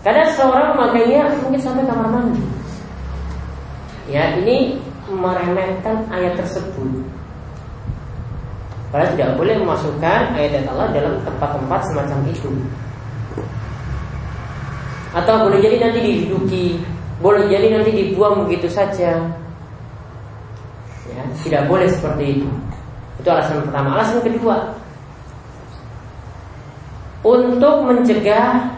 karena 0.05 0.25
seorang 0.37 0.77
makanya 0.77 1.33
mungkin 1.41 1.61
sampai 1.61 1.81
kamar 1.85 2.09
mandi. 2.09 2.45
Ya, 4.05 4.37
ini 4.37 4.77
meremehkan 5.09 6.05
ayat 6.13 6.37
tersebut. 6.37 7.01
Karena 8.93 9.11
tidak 9.17 9.29
boleh 9.35 9.57
memasukkan 9.59 10.37
ayat 10.37 10.65
Allah 10.69 10.93
dalam 10.93 11.17
tempat-tempat 11.25 11.81
semacam 11.89 12.19
itu. 12.29 12.49
Atau 15.17 15.49
boleh 15.49 15.57
jadi 15.57 15.81
nanti 15.81 15.99
diduduki, 16.05 16.79
boleh 17.17 17.49
jadi 17.49 17.73
nanti 17.73 17.89
dibuang 17.89 18.45
begitu 18.45 18.69
saja. 18.69 19.25
Ya, 21.09 21.21
tidak 21.41 21.65
boleh 21.65 21.89
seperti 21.89 22.39
itu. 22.39 22.49
Itu 23.19 23.27
alasan 23.31 23.63
pertama. 23.65 23.95
Alasan 23.95 24.19
kedua, 24.23 24.75
untuk 27.25 27.75
mencegah 27.87 28.75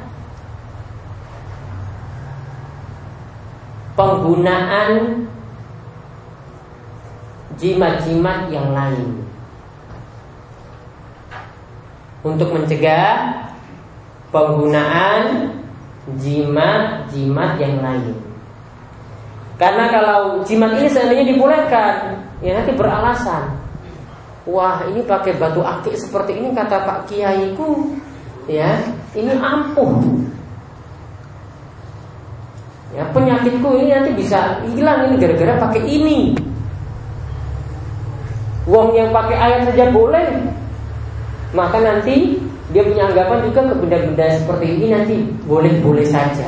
penggunaan 3.98 5.26
jimat-jimat 7.58 8.54
yang 8.54 8.70
lain 8.72 9.28
untuk 12.28 12.50
mencegah 12.52 13.48
penggunaan 14.36 15.56
jimat-jimat 16.20 17.52
yang 17.56 17.76
lain. 17.80 18.16
Karena 19.58 19.90
kalau 19.90 20.46
jimat 20.46 20.78
ini 20.78 20.88
seandainya 20.92 21.26
dibolehkan, 21.34 22.22
ya 22.44 22.62
nanti 22.62 22.76
beralasan. 22.78 23.58
Wah 24.48 24.80
ini 24.88 25.04
pakai 25.04 25.36
batu 25.36 25.60
akik 25.60 26.00
seperti 26.00 26.40
ini 26.40 26.56
kata 26.56 26.88
Pak 26.88 27.12
Kiaiku, 27.12 28.00
ya 28.48 28.80
ini 29.12 29.36
ampuh. 29.36 30.00
Ya 32.96 33.04
penyakitku 33.12 33.68
ini 33.76 33.92
nanti 33.92 34.16
bisa 34.16 34.64
hilang 34.72 35.12
ini 35.12 35.20
gara-gara 35.20 35.60
pakai 35.68 35.84
ini. 35.84 36.32
Wong 38.72 38.96
yang 38.96 39.12
pakai 39.12 39.36
ayat 39.36 39.62
saja 39.68 39.92
boleh, 39.92 40.28
maka 41.52 41.84
nanti 41.84 42.40
dia 42.72 42.84
punya 42.88 43.12
anggapan 43.12 43.52
juga 43.52 43.62
ke 43.68 43.76
benda-benda 43.84 44.28
seperti 44.40 44.66
ini 44.80 44.88
nanti 44.96 45.16
boleh-boleh 45.44 46.08
saja. 46.08 46.48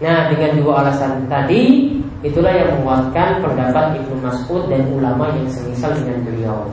Nah, 0.00 0.30
dengan 0.30 0.56
dua 0.62 0.86
alasan 0.86 1.26
tadi, 1.26 1.89
itulah 2.20 2.52
yang 2.52 2.80
menguatkan 2.80 3.40
pendapat 3.40 3.96
Ibnu 4.00 4.20
Mas'ud 4.20 4.68
dan 4.68 4.84
ulama 4.92 5.32
yang 5.32 5.48
semisal 5.48 5.96
dengan 5.96 6.20
beliau. 6.24 6.68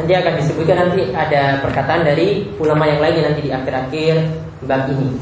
Nanti 0.00 0.12
akan 0.16 0.32
disebutkan 0.40 0.76
nanti 0.88 1.12
ada 1.12 1.60
perkataan 1.60 2.08
dari 2.08 2.48
ulama 2.56 2.88
yang 2.88 3.04
lain 3.04 3.20
nanti 3.20 3.40
di 3.44 3.50
akhir-akhir 3.52 4.14
bab 4.64 4.88
ini. 4.88 5.20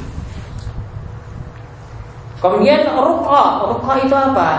Kemudian 2.38 2.86
ruqa, 2.94 3.66
ruqa 3.66 3.92
itu 3.98 4.14
apa? 4.14 4.50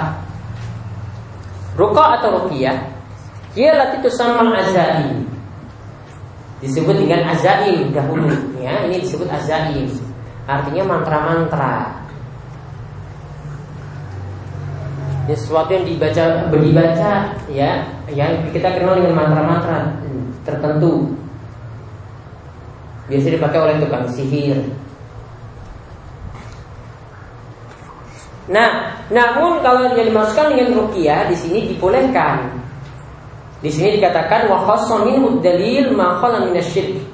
Ruqa 1.80 2.06
atau 2.20 2.44
ruqyah? 2.44 2.76
Dia 3.56 3.80
latih 3.80 4.12
sama 4.12 4.44
azai 4.60 5.30
disebut 6.60 6.96
dengan 7.00 7.24
azaim 7.32 7.88
dahulu 7.96 8.28
ya 8.60 8.84
ini 8.84 9.00
disebut 9.00 9.32
azaim 9.32 9.88
artinya 10.50 10.84
mantra-mantra. 10.90 11.94
Ini 15.30 15.38
sesuatu 15.38 15.70
yang 15.70 15.86
dibaca 15.86 16.50
dibaca 16.50 17.12
ya 17.54 17.86
yang 18.10 18.50
kita 18.50 18.74
kenal 18.74 18.98
dengan 18.98 19.14
mantra-mantra 19.14 19.94
tertentu. 20.42 21.14
Biasa 23.06 23.38
dipakai 23.38 23.60
oleh 23.62 23.76
tukang 23.78 24.10
sihir. 24.10 24.58
Nah, 28.50 28.98
namun 29.14 29.62
kalau 29.62 29.86
yang 29.86 30.10
dimasukkan 30.10 30.58
dengan 30.58 30.82
rukiah 30.82 31.30
di 31.30 31.38
sini 31.38 31.70
dibolehkan. 31.70 32.50
Di 33.62 33.70
sini 33.70 34.02
dikatakan 34.02 34.50
wa 34.50 34.66
khassa 34.66 35.06
minhu 35.06 35.38
dalil 35.46 35.94
ma 35.94 36.18
khala 36.18 36.50
minasyirk. 36.50 37.09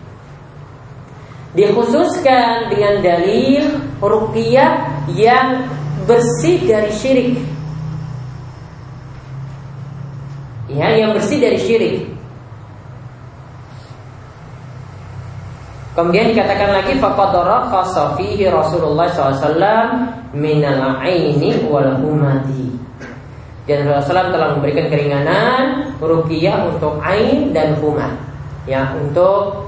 Dikhususkan 1.56 2.68
dengan 2.68 3.00
dalil 3.00 3.80
ruqyah 4.04 4.72
yang 5.16 5.72
bersih 6.04 6.60
dari 6.68 6.92
syirik. 6.92 7.40
Ya, 10.68 11.00
yang 11.00 11.16
bersih 11.16 11.40
dari 11.40 11.56
syirik. 11.56 12.16
Kemudian 15.96 16.36
dikatakan 16.36 16.76
lagi 16.76 17.00
faqadara 17.00 17.72
khassa 17.72 18.20
fihi 18.20 18.52
Rasulullah 18.52 19.08
SAW 19.16 19.56
minal 20.36 21.00
aini 21.00 21.64
wal 21.72 21.96
humati. 22.04 22.76
Dan 23.64 23.88
Rasulullah 23.88 24.28
SAW 24.28 24.36
telah 24.36 24.50
memberikan 24.60 24.92
keringanan 24.92 25.96
rukiah 26.04 26.68
untuk 26.68 27.00
ain 27.00 27.56
dan 27.56 27.80
huma. 27.80 28.12
Ya, 28.68 28.92
untuk 29.00 29.65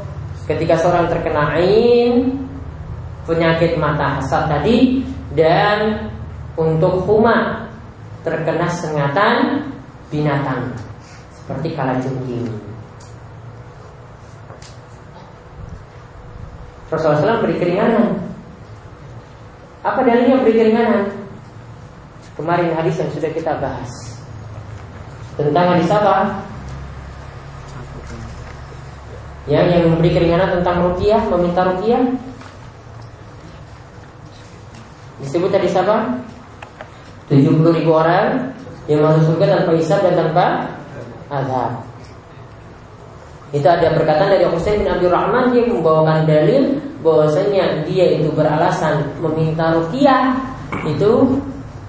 ketika 0.47 0.79
seorang 0.79 1.11
terkena 1.11 1.59
ain 1.59 2.39
penyakit 3.27 3.75
mata 3.75 4.17
hasad 4.17 4.47
tadi 4.47 5.03
dan 5.35 6.09
untuk 6.55 7.03
huma 7.03 7.67
terkena 8.23 8.65
sengatan 8.71 9.67
binatang 10.07 10.71
seperti 11.35 11.75
kalajengking. 11.75 12.47
Rasulullah 16.87 17.35
SAW 17.35 17.43
beri 17.43 17.55
keringanan. 17.59 18.15
Apa 19.83 20.07
dalilnya 20.07 20.39
beri 20.39 20.55
keringanan? 20.55 21.03
Kemarin 22.39 22.71
hadis 22.79 22.95
yang 23.01 23.09
sudah 23.09 23.33
kita 23.33 23.57
bahas 23.57 23.89
Tentang 25.37 25.77
hadis 25.77 25.89
apa? 25.93 26.46
Ya, 29.47 29.63
yang 29.63 29.95
memberi 29.95 30.11
keringanan 30.11 30.59
tentang 30.59 30.91
rukiah, 30.91 31.23
meminta 31.31 31.63
rukiah 31.63 32.03
Disebut 35.17 35.49
tadi 35.49 35.65
siapa? 35.65 36.13
70 37.27 37.59
ribu 37.73 37.91
orang 37.91 38.53
yang 38.87 39.03
masuk 39.03 39.35
surga 39.35 39.59
tanpa 39.59 39.71
hisab 39.75 39.99
dan 40.05 40.13
tanpa 40.15 40.45
azab. 41.27 41.71
Itu 43.51 43.67
ada 43.67 43.95
perkataan 43.95 44.31
dari 44.31 44.45
Husain 44.47 44.79
bin 44.79 44.87
Abdul 44.87 45.11
Rahman 45.11 45.51
dia 45.55 45.67
membawakan 45.67 46.27
dalil 46.27 46.79
bahwasanya 47.01 47.87
dia 47.87 48.19
itu 48.19 48.31
beralasan 48.31 49.07
meminta 49.23 49.75
rukiah 49.75 50.35
itu 50.83 51.39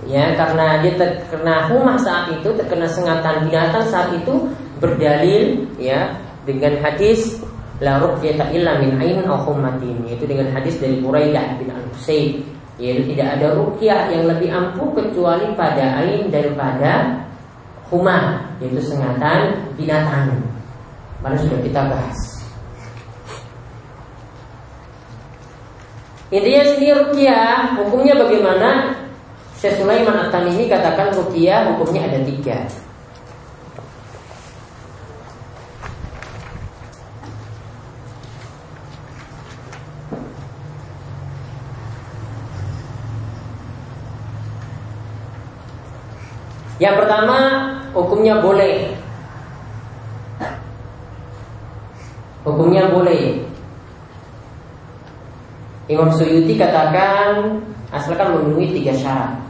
ya 0.06 0.34
karena 0.38 0.78
dia 0.80 0.94
terkena 0.94 1.66
humah 1.70 1.98
saat 1.98 2.30
itu 2.30 2.48
terkena 2.54 2.86
sengatan 2.86 3.46
binatang 3.50 3.84
saat 3.90 4.14
itu 4.14 4.46
berdalil 4.78 5.66
ya 5.76 6.14
dengan 6.44 6.78
hadis 6.82 7.40
la 7.78 8.02
ruqyata 8.02 8.50
illa 8.50 8.82
min 8.82 8.98
ainin 8.98 9.26
aw 9.26 9.46
hummatin 9.46 10.02
yaitu 10.06 10.26
dengan 10.26 10.50
hadis 10.50 10.78
dari 10.82 10.98
Buraidah 10.98 11.58
bin 11.62 11.70
Al-Husayn 11.70 12.42
yaitu 12.78 13.14
tidak 13.14 13.38
ada 13.38 13.54
ruqyah 13.54 14.10
yang 14.10 14.26
lebih 14.26 14.50
ampuh 14.50 14.90
kecuali 14.94 15.54
pada 15.54 16.02
ain 16.02 16.30
daripada 16.30 17.22
humah 17.90 18.50
yaitu 18.58 18.82
sengatan 18.82 19.70
binatang 19.78 20.34
mana 21.22 21.34
sudah 21.38 21.58
kita 21.62 21.82
bahas 21.86 22.38
Intinya 26.28 26.60
sini 26.60 26.92
rukyah 26.92 27.80
hukumnya 27.80 28.12
bagaimana? 28.12 28.92
Syekh 29.56 29.80
Sulaiman 29.80 30.28
At-Tamimi 30.28 30.68
katakan 30.68 31.16
ruqyah 31.16 31.72
hukumnya 31.72 32.04
ada 32.04 32.20
tiga. 32.20 32.68
Yang 46.78 46.94
pertama 47.02 47.38
hukumnya 47.90 48.38
boleh. 48.38 48.94
Hukumnya 52.46 52.86
boleh. 52.88 53.42
Imam 55.90 56.14
Suyuti 56.14 56.54
katakan 56.54 57.58
asalkan 57.90 58.30
memenuhi 58.38 58.78
tiga 58.78 58.94
syarat. 58.94 59.40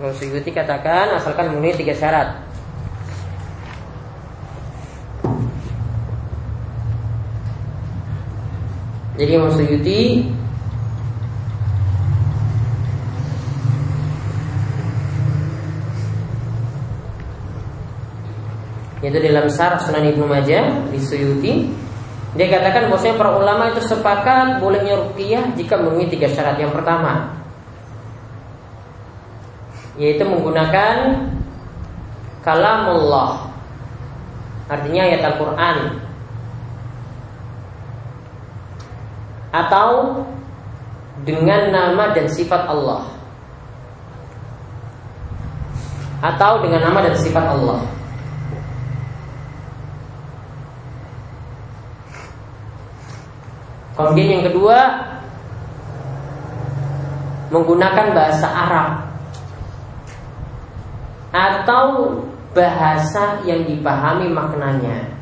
Imam 0.00 0.14
Suyuti 0.16 0.50
katakan 0.50 1.20
asalkan 1.20 1.52
memenuhi 1.52 1.76
tiga 1.76 1.94
syarat. 1.94 2.40
Jadi 9.14 9.30
Imam 9.30 9.52
Suyuti 9.54 10.26
Yaitu 19.04 19.20
dalam 19.20 19.52
Sarah 19.52 19.76
Sunan 19.84 20.08
Ibnu 20.08 20.24
Majah 20.24 20.88
di 20.88 20.96
Suyuti. 20.96 21.68
Dia 22.40 22.48
katakan 22.48 22.88
bahwasanya 22.88 23.20
para 23.20 23.36
ulama 23.36 23.68
itu 23.68 23.84
sepakat 23.84 24.64
bolehnya 24.64 24.96
ruqyah 24.96 25.52
jika 25.60 25.76
memenuhi 25.76 26.08
tiga 26.08 26.24
syarat. 26.32 26.56
Yang 26.56 26.72
pertama, 26.80 27.36
yaitu 30.00 30.24
menggunakan 30.24 31.20
kalamullah. 32.40 33.52
Artinya 34.72 35.04
ayat 35.04 35.20
Al-Qur'an. 35.20 35.78
Atau 39.52 39.88
dengan 41.28 41.70
nama 41.70 42.10
dan 42.16 42.26
sifat 42.32 42.72
Allah. 42.72 43.04
Atau 46.24 46.64
dengan 46.64 46.88
nama 46.88 47.04
dan 47.04 47.14
sifat 47.20 47.44
Allah 47.52 47.93
Kemudian 53.94 54.38
yang 54.38 54.44
kedua 54.50 54.78
menggunakan 57.54 58.06
bahasa 58.10 58.46
Arab 58.50 58.88
atau 61.34 61.86
bahasa 62.54 63.42
yang 63.46 63.66
dipahami 63.66 64.30
maknanya. 64.30 65.14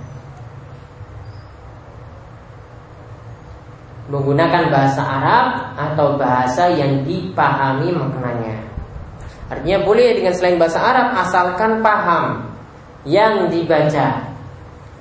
menggunakan 4.12 4.68
bahasa 4.68 5.00
Arab 5.00 5.46
atau 5.72 6.20
bahasa 6.20 6.68
yang 6.68 7.00
dipahami 7.08 7.96
maknanya. 7.96 8.60
Artinya 9.48 9.88
boleh 9.88 10.20
dengan 10.20 10.36
selain 10.36 10.60
bahasa 10.60 10.84
Arab 10.84 11.16
asalkan 11.16 11.80
paham 11.80 12.44
yang 13.08 13.48
dibaca. 13.48 14.20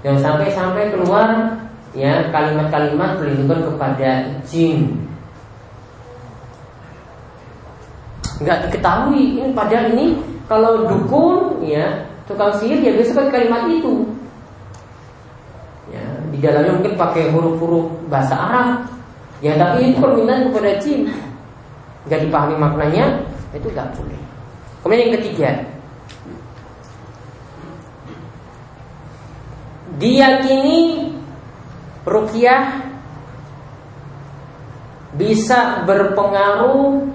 Jangan 0.02 0.20
sampai-sampai 0.24 0.96
keluar 0.96 1.28
ya 1.92 2.32
kalimat-kalimat 2.32 3.20
perlindungan 3.20 3.60
kepada 3.68 4.10
jin. 4.48 4.96
Enggak 8.42 8.68
diketahui 8.68 9.38
ini 9.38 9.52
padahal 9.54 9.94
ini 9.94 10.18
kalau 10.50 10.90
dukun 10.90 11.62
ya 11.62 12.10
tukang 12.26 12.56
sihir 12.58 12.82
ya 12.82 12.92
biasa 12.98 13.12
pakai 13.14 13.32
kalimat 13.32 13.64
itu. 13.70 13.94
Ya, 15.92 16.04
di 16.32 16.40
dalamnya 16.40 16.72
mungkin 16.80 16.96
pakai 16.96 17.30
huruf-huruf 17.36 17.92
bahasa 18.08 18.34
Arab. 18.34 18.70
Ya 19.44 19.60
tapi 19.60 19.92
itu 19.92 20.00
permintaan 20.00 20.50
kepada 20.50 20.72
jin. 20.80 21.12
Enggak 22.08 22.20
dipahami 22.26 22.56
maknanya 22.58 23.06
itu 23.54 23.68
enggak 23.70 23.92
boleh. 23.94 24.22
Kemudian 24.82 25.02
yang 25.06 25.14
ketiga, 25.22 25.50
diyakini 30.02 31.12
rukyah 32.06 32.92
bisa 35.12 35.84
berpengaruh 35.86 37.06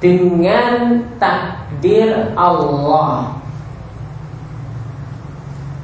dengan 0.00 1.04
takdir 1.20 2.32
Allah. 2.34 3.36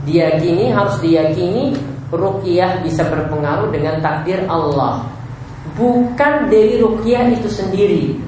Diyakini 0.06 0.70
harus 0.72 0.96
diyakini 1.02 1.76
rukyah 2.14 2.80
bisa 2.80 3.04
berpengaruh 3.10 3.68
dengan 3.74 4.00
takdir 4.00 4.46
Allah. 4.48 5.04
Bukan 5.76 6.48
dari 6.48 6.80
rukyah 6.80 7.26
itu 7.36 7.50
sendiri. 7.50 8.25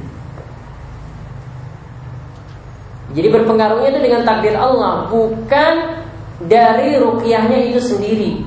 Jadi 3.17 3.29
berpengaruhnya 3.33 3.89
itu 3.89 4.01
dengan 4.05 4.23
takdir 4.29 4.53
Allah, 4.53 5.09
bukan 5.09 6.05
dari 6.45 7.01
rukyahnya 7.01 7.73
itu 7.73 7.81
sendiri. 7.81 8.45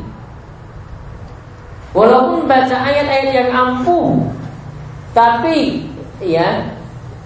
Walaupun 1.92 2.48
baca 2.48 2.78
ayat-ayat 2.88 3.30
yang 3.36 3.50
ampuh, 3.52 4.32
tapi 5.12 5.90
ya 6.24 6.72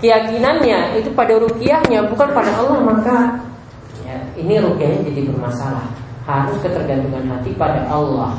keyakinannya 0.01 0.97
itu 0.97 1.13
pada 1.13 1.37
rukyahnya 1.37 2.09
bukan 2.09 2.33
pada 2.33 2.51
Allah 2.57 2.79
maka 2.81 3.17
ya, 4.01 4.17
ini 4.39 4.57
rukyahnya 4.57 5.05
jadi 5.11 5.21
bermasalah. 5.29 5.85
Harus 6.25 6.57
ketergantungan 6.65 7.29
hati 7.29 7.53
pada 7.53 7.85
Allah. 7.85 8.33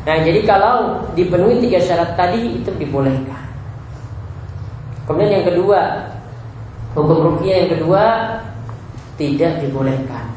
Nah 0.00 0.16
jadi 0.24 0.40
kalau 0.48 1.04
dipenuhi 1.12 1.60
tiga 1.60 1.76
syarat 1.76 2.16
tadi 2.16 2.56
itu 2.56 2.70
dibolehkan. 2.80 3.44
Kemudian 5.04 5.42
yang 5.42 5.46
kedua, 5.52 6.08
hukum 6.96 7.18
rukyah 7.34 7.66
yang 7.66 7.70
kedua 7.76 8.04
tidak 9.20 9.60
dibolehkan. 9.60 10.32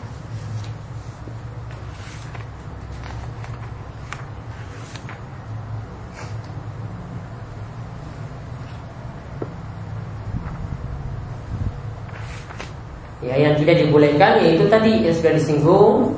Ya, 13.23 13.39
yang 13.39 13.55
tidak 13.55 13.87
dibolehkan 13.87 14.43
yaitu 14.43 14.67
tadi 14.67 14.99
yang 14.99 15.15
sudah 15.15 15.31
disinggung 15.39 16.11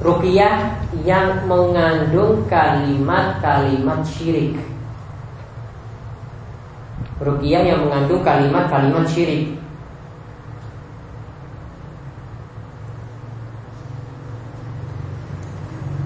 rupiah 0.00 0.80
yang 1.04 1.44
mengandung 1.44 2.48
kalimat-kalimat 2.48 4.00
syirik. 4.08 4.56
Rupiah 7.20 7.60
yang 7.60 7.84
mengandung 7.84 8.24
kalimat-kalimat 8.24 9.04
syirik. 9.12 9.60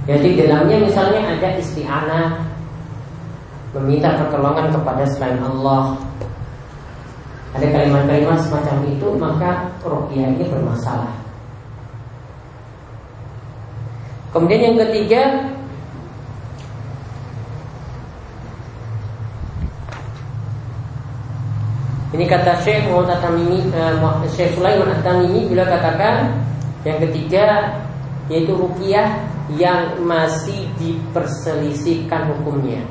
Jadi 0.04 0.36
dalamnya 0.36 0.84
misalnya 0.84 1.32
ada 1.32 1.56
isti'anah 1.56 2.44
Meminta 3.72 4.20
pertolongan 4.20 4.68
kepada 4.68 5.00
selain 5.16 5.40
Allah 5.40 5.96
Ada 7.56 7.72
kalimat-kalimat 7.72 8.36
semacam 8.44 8.84
itu 8.84 9.08
Maka 9.16 9.64
rupiah 9.80 10.28
ini 10.28 10.44
bermasalah 10.44 11.23
Kemudian 14.34 14.74
yang 14.74 14.78
ketiga 14.82 15.22
Ini 22.14 22.30
kata 22.30 22.62
Syekh 22.62 22.86
Muhammad 22.86 23.18
At-Tamimi 23.18 23.74
uh, 23.74 24.22
Syekh 24.30 24.54
Sulaiman 24.54 24.86
At-Tamimi 24.86 25.50
bila 25.50 25.66
katakan 25.66 26.30
yang 26.86 27.02
ketiga 27.02 27.74
yaitu 28.30 28.54
rukiah 28.54 29.18
yang 29.58 29.98
masih 29.98 30.70
diperselisihkan 30.78 32.30
hukumnya. 32.30 32.86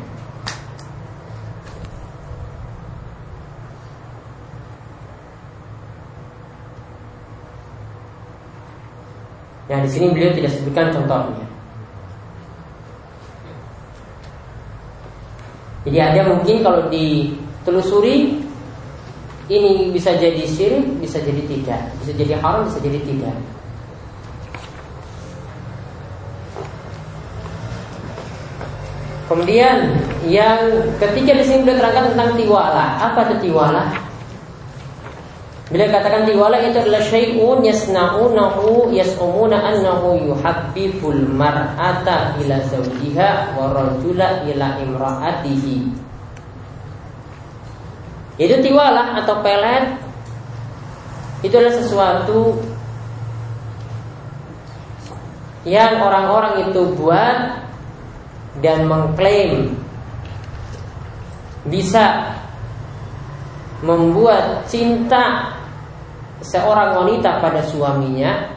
Yang 9.74 9.82
di 9.82 9.90
sini 9.90 10.06
beliau 10.14 10.32
tidak 10.38 10.52
sebutkan 10.54 10.94
contohnya. 10.94 11.46
Jadi 15.90 15.98
ada 15.98 16.22
mungkin 16.30 16.62
kalau 16.62 16.94
ditelusuri 16.94 18.38
ini 19.50 19.90
bisa 19.90 20.14
jadi 20.14 20.46
syirik, 20.46 21.02
bisa 21.02 21.18
jadi 21.26 21.42
tidak, 21.50 21.82
bisa 22.06 22.12
jadi 22.14 22.34
haram, 22.38 22.70
bisa 22.70 22.80
jadi 22.86 23.02
tidak. 23.02 23.36
Kemudian 29.26 29.98
yang 30.30 30.62
ketiga 31.02 31.34
di 31.42 31.44
sini 31.50 31.66
beliau 31.66 31.82
terangkan 31.82 32.14
tentang 32.14 32.30
tiwala. 32.38 32.86
Apa 33.02 33.20
itu 33.34 33.50
tiwala? 33.50 33.90
Bila 35.72 35.88
katakan 35.88 36.28
tiwala 36.28 36.60
itu 36.60 36.76
adalah 36.76 37.04
syai'un 37.08 37.64
yasna'unahu 37.64 38.92
yas'umuna 38.92 39.64
annahu 39.64 40.20
yuhabbibul 40.20 41.24
mar'ata 41.32 42.36
ila 42.44 42.60
zawjiha 42.68 43.56
wa 43.56 43.72
rajula 43.72 44.44
ila 44.44 44.68
imra'atihi. 44.84 45.78
Itu 48.44 48.56
tiwala 48.60 49.24
atau 49.24 49.40
pelet 49.40 50.04
itu 51.48 51.56
adalah 51.56 51.76
sesuatu 51.80 52.60
yang 55.64 56.04
orang-orang 56.04 56.68
itu 56.68 56.82
buat 57.00 57.64
dan 58.60 58.84
mengklaim 58.84 59.80
bisa 61.64 62.36
membuat 63.84 64.64
cinta 64.72 65.52
seorang 66.40 67.04
wanita 67.04 67.44
pada 67.44 67.60
suaminya 67.68 68.56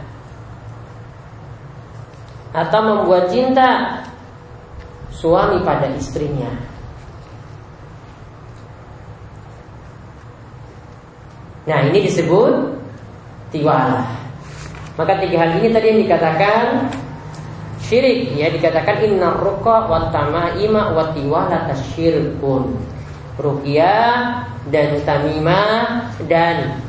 atau 2.54 2.80
membuat 2.80 3.28
cinta 3.28 4.00
suami 5.10 5.60
pada 5.66 5.90
istrinya. 5.98 6.48
Nah, 11.66 11.82
ini 11.90 12.06
disebut 12.06 12.78
tiwala. 13.50 14.06
Maka 14.94 15.18
tiga 15.18 15.42
hal 15.42 15.58
ini 15.58 15.68
tadi 15.74 15.86
yang 15.90 16.00
dikatakan 16.06 16.88
syirik 17.82 18.32
ya 18.38 18.48
dikatakan 18.48 19.02
inna 19.02 19.34
ruqa 19.36 19.90
wa 19.90 20.08
tamaima 20.14 20.94
wa 20.94 21.10
tiwala 21.10 21.66
tasyirkun. 21.66 22.95
Ruqyah 23.36 24.48
dan 24.72 24.96
tamimah 25.04 26.08
dan 26.24 26.80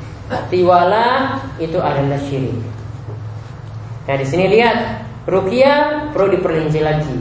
tiwala 0.47 1.39
itu 1.59 1.79
adalah 1.79 2.19
syirik. 2.23 2.55
Nah 4.07 4.15
di 4.15 4.25
sini 4.27 4.45
lihat 4.51 5.03
rukia 5.27 6.07
perlu 6.15 6.39
diperinci 6.39 6.79
lagi. 6.79 7.17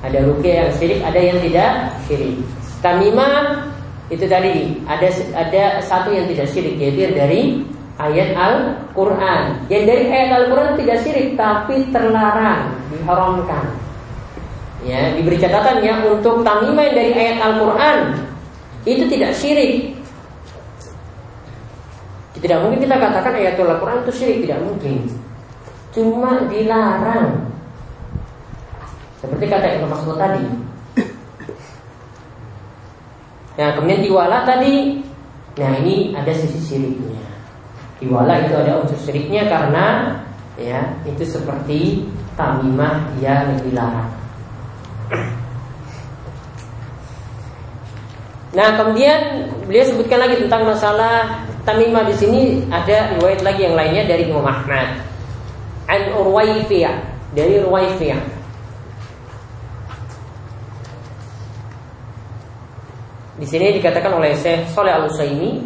Ada 0.00 0.24
rukia 0.24 0.64
yang 0.64 0.70
syirik, 0.76 1.00
ada 1.04 1.20
yang 1.20 1.38
tidak 1.40 1.72
syirik. 2.08 2.36
Tamimah 2.80 3.68
itu 4.08 4.24
tadi 4.28 4.80
ada 4.88 5.08
ada 5.36 5.64
satu 5.84 6.12
yang 6.12 6.28
tidak 6.28 6.48
syirik 6.52 6.76
yaitu 6.76 7.12
dari 7.16 7.64
ayat 7.96 8.36
Al-Quran. 8.36 9.64
Yang 9.68 9.84
dari 9.88 10.04
ayat 10.08 10.30
Al-Quran 10.36 10.72
tidak 10.80 10.98
syirik 11.04 11.28
tapi 11.36 11.88
terlarang, 11.92 12.76
diharamkan. 12.92 13.64
Ya, 14.80 15.12
diberi 15.12 15.36
catatan 15.36 15.84
ya 15.84 16.00
untuk 16.08 16.40
tamimah 16.40 16.88
yang 16.88 16.96
dari 16.96 17.12
ayat 17.12 17.36
Al-Quran 17.44 18.29
itu 18.88 19.04
tidak 19.08 19.32
syirik. 19.36 19.96
Tidak 22.40 22.58
mungkin 22.64 22.80
kita 22.80 22.96
katakan 22.96 23.36
ayatul 23.36 23.68
Al-Quran 23.68 24.00
itu 24.06 24.12
syirik, 24.16 24.38
tidak 24.48 24.60
mungkin. 24.64 24.96
Cuma 25.92 26.48
dilarang. 26.48 27.52
Seperti 29.20 29.44
kata 29.44 29.66
Ibnu 29.76 29.86
Mas'ud 29.92 30.16
tadi. 30.16 30.70
Nah, 33.60 33.76
kemudian 33.76 34.00
diwala 34.00 34.48
tadi, 34.48 35.04
nah 35.60 35.76
ini 35.84 36.16
ada 36.16 36.32
sisi 36.32 36.56
syiriknya. 36.64 37.20
Diwala 38.00 38.48
itu 38.48 38.56
ada 38.56 38.80
unsur 38.80 38.96
syiriknya 38.96 39.44
karena 39.52 40.16
ya 40.56 40.96
itu 41.04 41.28
seperti 41.28 42.08
tamimah 42.40 43.12
yang 43.20 43.60
dilarang. 43.60 44.08
Nah, 48.50 48.74
kemudian 48.74 49.46
beliau 49.70 49.86
sebutkan 49.86 50.18
lagi 50.18 50.42
tentang 50.42 50.66
masalah 50.66 51.46
tamimah 51.62 52.02
di 52.10 52.14
sini 52.18 52.40
ada 52.66 53.14
riwayat 53.14 53.46
lagi 53.46 53.62
yang 53.62 53.78
lainnya 53.78 54.10
dari 54.10 54.26
Imam 54.26 54.42
Ahmad. 54.42 55.06
An 55.86 56.02
Urwaifiyah 56.18 56.98
dari 57.30 57.62
Urwaifiyah. 57.62 58.22
Di 63.38 63.46
sini 63.48 63.72
dikatakan 63.78 64.18
oleh 64.18 64.34
Syekh 64.36 64.68
Saleh 64.74 64.92
Al 64.92 65.08
Utsaimin 65.08 65.64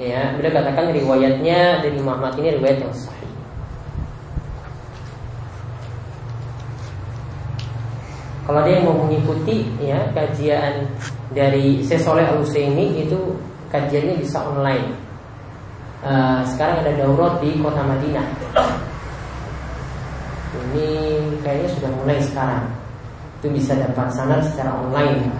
ya, 0.00 0.34
beliau 0.34 0.56
katakan 0.56 0.90
riwayatnya 0.90 1.84
dari 1.84 2.00
Imam 2.00 2.16
Ahmad 2.16 2.34
ini 2.40 2.56
riwayat 2.56 2.80
yang 2.80 2.94
sahih. 2.96 3.19
Kalau 8.50 8.66
dia 8.66 8.82
mau 8.82 9.06
mengikuti 9.06 9.62
ya 9.78 10.10
kajian 10.10 10.82
dari 11.30 11.86
Sesoleh 11.86 12.26
Al 12.26 12.42
ini 12.58 13.06
itu 13.06 13.38
kajiannya 13.70 14.18
bisa 14.18 14.42
online. 14.42 14.90
Uh, 16.02 16.42
sekarang 16.50 16.82
ada 16.82 16.98
daurah 16.98 17.38
di 17.38 17.54
kota 17.62 17.78
Madinah. 17.78 18.26
Ini 20.50 20.90
kayaknya 21.46 21.68
sudah 21.78 21.90
mulai 22.02 22.18
sekarang. 22.18 22.66
Itu 23.38 23.54
bisa 23.54 23.78
dapat 23.78 24.10
sanad 24.18 24.42
secara 24.42 24.82
online 24.82 25.30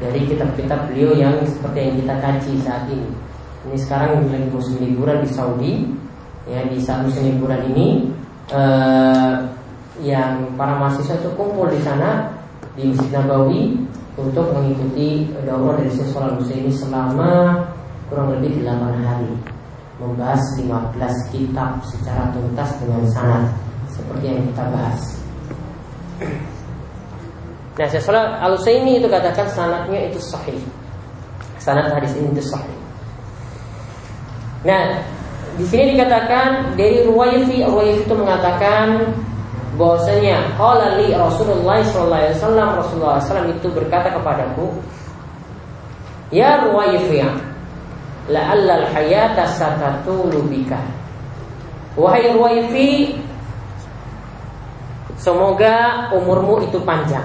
dari 0.00 0.24
kitab-kitab 0.24 0.88
beliau 0.88 1.12
yang 1.20 1.36
seperti 1.44 1.84
yang 1.84 1.94
kita 2.00 2.14
kaji 2.16 2.52
saat 2.64 2.88
ini. 2.88 3.12
Ini 3.68 3.76
sekarang 3.76 4.24
lagi 4.32 4.48
musim 4.48 4.80
liburan 4.80 5.20
di 5.20 5.28
Saudi. 5.28 5.72
Ya 6.48 6.64
di 6.64 6.80
saat 6.80 7.04
musim 7.04 7.28
liburan 7.28 7.60
ini 7.76 8.08
uh, 8.56 9.52
yang 10.00 10.48
para 10.56 10.80
mahasiswa 10.80 11.20
itu 11.20 11.28
kumpul 11.36 11.68
di 11.68 11.84
sana 11.84 12.33
di 12.74 12.90
Masjid 12.90 13.10
Nabawi 13.14 13.62
untuk 14.18 14.46
mengikuti 14.54 15.30
daurah 15.46 15.78
dari 15.78 15.90
Syekh 15.90 16.14
ini 16.50 16.70
selama 16.74 17.62
kurang 18.10 18.34
lebih 18.38 18.62
8 18.62 19.02
hari 19.02 19.30
membahas 20.02 20.42
15 20.58 21.34
kitab 21.34 21.78
secara 21.86 22.34
tuntas 22.34 22.70
dengan 22.82 23.02
sanad 23.14 23.44
seperti 23.90 24.24
yang 24.26 24.42
kita 24.50 24.64
bahas. 24.74 25.02
Nah, 27.74 27.86
Syekh 27.90 28.06
al 28.10 28.54
ini 28.70 29.02
itu 29.02 29.06
katakan 29.10 29.46
sanadnya 29.50 30.10
itu 30.10 30.18
sahih. 30.22 30.58
Sanad 31.58 31.90
hadis 31.90 32.14
ini 32.18 32.30
itu 32.34 32.42
sahih. 32.42 32.78
Nah, 34.66 34.98
di 35.54 35.64
sini 35.66 35.94
dikatakan 35.94 36.74
dari 36.74 37.06
Ruwaifi, 37.06 37.62
Ruwaifi 37.62 38.02
itu 38.02 38.14
mengatakan 38.14 39.14
bahwasanya 39.74 40.54
qala 40.54 40.98
li 41.02 41.10
Rasulullah 41.14 41.82
sallallahu 41.82 42.22
alaihi 42.22 42.36
wasallam 42.38 42.68
Rasulullah 42.78 43.18
SAW 43.18 43.50
itu 43.50 43.68
berkata 43.74 44.08
kepadaku 44.14 44.66
Ya 46.34 46.66
Ruwayfi'ah 46.66 47.36
la'alla 48.26 48.82
al-hayata 48.82 49.46
satatulu 49.54 50.50
bika. 50.50 50.82
Wahai 51.94 52.34
Ruwayfi 52.34 53.22
Semoga 55.14 56.10
umurmu 56.10 56.66
itu 56.66 56.82
panjang. 56.82 57.24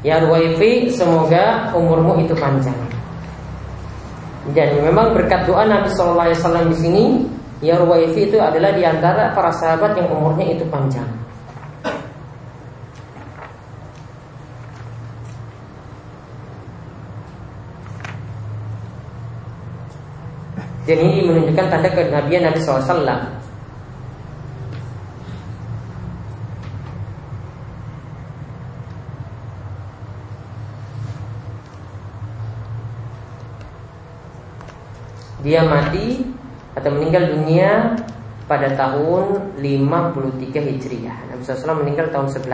Ya 0.00 0.24
Ruwayfi 0.24 0.88
Semoga 0.88 1.68
umurmu 1.76 2.16
itu 2.24 2.32
panjang. 2.32 2.74
Dan 4.56 4.78
memang 4.80 5.12
berkat 5.12 5.44
doa 5.44 5.68
Nabi 5.68 5.90
Sallallahu 5.92 6.26
Alaihi 6.30 6.38
Wasallam 6.40 6.66
di 6.70 6.76
sini 6.78 7.04
Ya 7.64 7.80
Ruwaifi 7.80 8.28
itu 8.28 8.36
adalah 8.36 8.76
di 8.76 8.84
antara 8.84 9.32
para 9.32 9.48
sahabat 9.48 9.96
yang 9.96 10.12
umurnya 10.12 10.52
itu 10.52 10.68
panjang. 10.68 11.08
Dan 20.86 21.02
ini 21.02 21.26
menunjukkan 21.26 21.66
tanda 21.66 21.90
kenabian 21.90 22.46
Nabi 22.46 22.62
SAW 22.62 23.02
Dia 35.42 35.62
mati 35.62 36.35
atau 36.86 36.94
meninggal 36.94 37.34
dunia 37.34 37.98
pada 38.46 38.70
tahun 38.78 39.58
53 39.58 40.54
Hijriah. 40.54 41.34
Nabi 41.34 41.42
SAW 41.42 41.82
meninggal 41.82 42.14
tahun 42.14 42.30
11. 42.30 42.46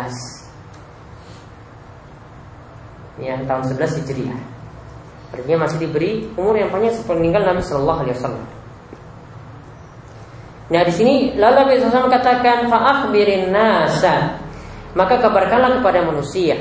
Ya, 3.21 3.37
tahun 3.45 3.77
11 3.77 4.01
Hijriah. 4.01 4.41
Artinya 5.37 5.69
masih 5.69 5.85
diberi 5.85 6.33
umur 6.33 6.57
yang 6.57 6.73
panjang 6.73 6.97
seperti 6.97 7.21
meninggal 7.21 7.45
Nabi 7.45 7.61
Shallallahu 7.61 8.01
Alaihi 8.09 8.17
Wasallam. 8.17 8.49
Nah 10.73 10.81
di 10.89 10.93
sini 10.97 11.37
lalu 11.37 11.55
Nabi 11.61 11.85
SAW 11.85 12.09
katakan 12.09 12.73
faahbirin 12.73 13.53
nasa 13.53 14.41
maka 14.97 15.21
kabarkanlah 15.21 15.77
kepada 15.77 16.01
manusia 16.09 16.57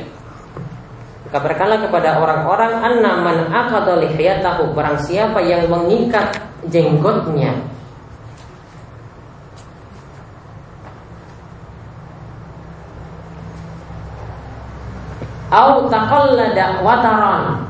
kabarkanlah 1.31 1.87
kepada 1.87 2.19
orang-orang 2.19 2.75
anna 2.83 3.23
man 3.23 3.47
aqada 3.47 4.03
lihiyatahu 4.03 4.75
barang 4.75 4.99
siapa 5.07 5.39
yang 5.47 5.63
mengikat 5.71 6.50
jenggotnya. 6.69 7.57
Au 15.51 15.91
taqallada 15.91 16.79
wataran 16.79 17.67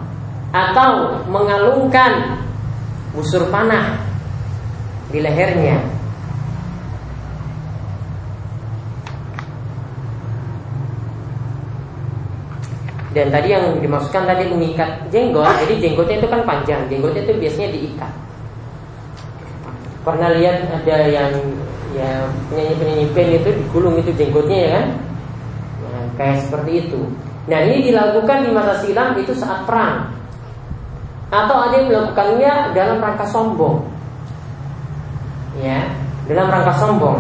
atau 0.54 1.17
mengalungkan 1.25 2.38
busur 3.15 3.49
panah 3.49 3.97
di 5.10 5.23
lehernya. 5.23 5.82
Dan 13.12 13.27
tadi 13.27 13.51
yang 13.51 13.75
dimaksudkan 13.84 14.23
tadi 14.23 14.47
mengikat 14.47 15.12
jenggot, 15.12 15.43
jadi 15.67 15.84
jenggotnya 15.84 16.23
itu 16.23 16.30
kan 16.32 16.47
panjang, 16.47 16.88
jenggotnya 16.88 17.27
itu 17.27 17.34
biasanya 17.43 17.69
diikat 17.75 18.13
pernah 20.01 20.29
lihat 20.33 20.65
ada 20.69 20.97
yang 21.07 21.31
ya 21.91 22.25
penyanyi-penyanyi 22.47 23.05
band 23.11 23.31
itu 23.43 23.49
digulung 23.61 23.95
itu 23.99 24.11
jenggotnya 24.15 24.57
ya 24.57 24.69
kan? 24.79 24.85
Nah, 25.81 26.03
kayak 26.17 26.37
seperti 26.47 26.71
itu. 26.87 27.01
Nah 27.49 27.59
ini 27.67 27.91
dilakukan 27.91 28.37
di 28.45 28.49
masa 28.53 28.73
silam 28.81 29.17
itu 29.17 29.33
saat 29.35 29.65
perang. 29.65 30.13
Atau 31.31 31.57
ada 31.57 31.75
yang 31.79 31.87
melakukannya 31.89 32.53
dalam 32.75 32.97
rangka 32.99 33.25
sombong. 33.29 33.87
Ya 35.59 35.89
dalam 36.31 36.47
rangka 36.47 36.73
sombong. 36.79 37.19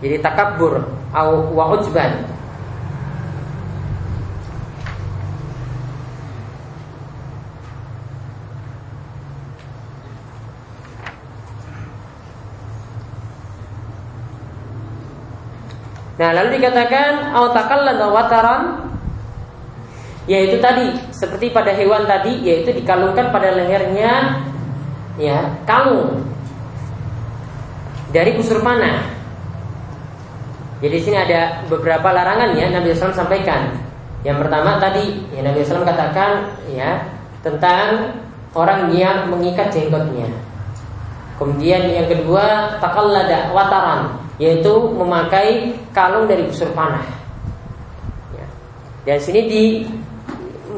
Jadi 0.00 0.16
takabur 0.24 0.80
au 1.12 1.52
wa 1.52 1.76
ujban 1.76 2.24
Nah, 16.20 16.36
lalu 16.36 16.60
dikatakan 16.60 17.32
autakal 17.32 17.80
wataran 18.12 18.92
yaitu 20.28 20.60
tadi 20.60 20.92
seperti 21.16 21.48
pada 21.48 21.72
hewan 21.72 22.04
tadi 22.04 22.44
yaitu 22.44 22.76
dikalungkan 22.76 23.32
pada 23.32 23.56
lehernya 23.56 24.44
ya 25.16 25.48
kalung 25.64 26.20
dari 28.12 28.36
busur 28.36 28.60
panah. 28.60 29.00
Jadi 30.84 30.92
di 30.92 31.00
sini 31.00 31.16
ada 31.16 31.64
beberapa 31.72 32.12
larangan 32.12 32.52
ya 32.52 32.68
Nabi 32.68 32.92
SAW 32.92 33.16
sampaikan. 33.16 33.80
Yang 34.20 34.44
pertama 34.44 34.76
tadi 34.76 35.24
ya 35.32 35.40
Nabi 35.40 35.64
SAW 35.64 35.88
katakan 35.88 36.52
ya 36.68 37.00
tentang 37.40 38.12
orang 38.52 38.92
yang 38.92 39.24
mengikat 39.32 39.72
jenggotnya. 39.72 40.28
Kemudian 41.40 41.88
yang 41.88 42.12
kedua 42.12 42.76
takallada 42.76 43.48
wataran 43.56 44.29
yaitu 44.40 44.72
memakai 44.96 45.76
kalung 45.92 46.24
dari 46.24 46.48
busur 46.48 46.72
panah. 46.72 47.04
Ya. 48.32 48.46
Dan 49.04 49.18
sini 49.20 49.40
di 49.44 49.64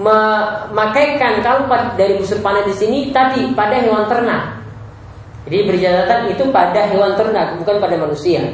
memakaikan 0.02 1.46
kalau 1.46 1.70
dari 1.94 2.18
busur 2.18 2.42
panah 2.42 2.66
di 2.66 2.74
sini 2.74 3.14
tadi 3.14 3.54
pada 3.54 3.78
hewan 3.78 4.10
ternak. 4.10 4.58
Jadi 5.46 5.58
berjadatan 5.62 6.20
itu 6.34 6.44
pada 6.50 6.90
hewan 6.90 7.14
ternak 7.14 7.54
bukan 7.62 7.78
pada 7.78 7.94
manusia. 7.94 8.50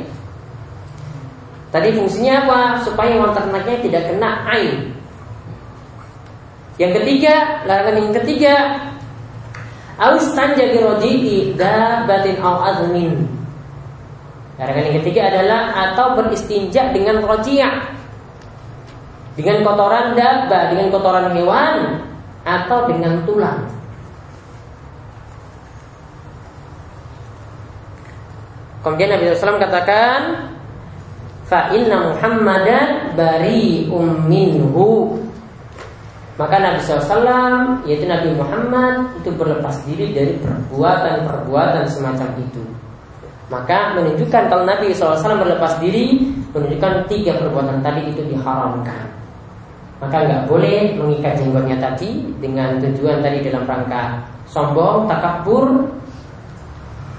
Tadi 1.72 1.88
fungsinya 1.96 2.44
apa? 2.44 2.60
Supaya 2.84 3.16
hewan 3.16 3.32
ternaknya 3.32 3.76
tidak 3.80 4.12
kena 4.12 4.44
air. 4.56 4.92
Yang 6.80 6.92
ketiga, 7.02 7.64
larangan 7.66 7.96
yang 8.06 8.14
ketiga, 8.22 8.54
aus 9.98 10.32
tanja 10.32 10.64
bi 10.68 11.52
dabatin 11.58 12.36
au 12.40 12.56
azmin. 12.62 13.38
Larangan 14.58 14.84
yang 14.90 14.96
ketiga 15.02 15.20
adalah 15.30 15.62
atau 15.70 16.18
beristinja 16.18 16.90
dengan 16.90 17.22
rojiyah 17.22 17.98
dengan 19.38 19.62
kotoran 19.62 20.18
dabah, 20.18 20.74
dengan 20.74 20.90
kotoran 20.90 21.30
hewan 21.30 22.02
atau 22.42 22.90
dengan 22.90 23.22
tulang. 23.22 23.70
Kemudian 28.82 29.14
Nabi 29.14 29.30
SAW 29.30 29.62
katakan, 29.62 30.50
fa 31.46 31.70
inna 31.70 32.10
Muhammadan 32.10 33.14
bari 33.14 33.86
minhu. 34.26 35.22
Maka 36.34 36.58
Nabi 36.58 36.78
SAW, 36.82 37.82
yaitu 37.86 38.10
Nabi 38.10 38.34
Muhammad, 38.34 39.22
itu 39.22 39.30
berlepas 39.34 39.82
diri 39.86 40.14
dari 40.14 40.34
perbuatan-perbuatan 40.38 41.86
semacam 41.86 42.30
itu. 42.42 42.62
Maka 43.48 43.96
menunjukkan 43.96 44.52
kalau 44.52 44.68
Nabi 44.68 44.92
SAW 44.92 45.40
berlepas 45.40 45.80
diri, 45.80 46.20
menunjukkan 46.52 47.08
tiga 47.08 47.32
perbuatan 47.40 47.80
tadi 47.80 48.12
itu 48.12 48.20
diharamkan 48.28 49.18
maka 49.98 50.16
nggak 50.30 50.46
boleh 50.46 50.94
mengikat 50.94 51.42
jenggotnya 51.42 51.76
tadi 51.82 52.22
dengan 52.38 52.78
tujuan 52.78 53.18
tadi 53.18 53.42
dalam 53.42 53.66
rangka 53.66 54.22
sombong, 54.46 55.10
takabur. 55.10 55.90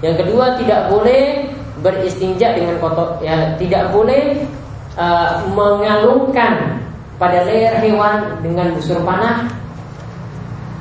Yang 0.00 0.24
kedua 0.24 0.56
tidak 0.56 0.88
boleh 0.88 1.44
beristinja 1.84 2.56
dengan 2.56 2.80
kotor, 2.80 3.20
ya 3.20 3.52
tidak 3.60 3.92
boleh 3.92 4.48
uh, 4.96 5.44
mengalungkan 5.52 6.80
pada 7.20 7.44
leher 7.44 7.84
hewan 7.84 8.40
dengan 8.40 8.72
busur 8.72 8.96
panah, 9.04 9.44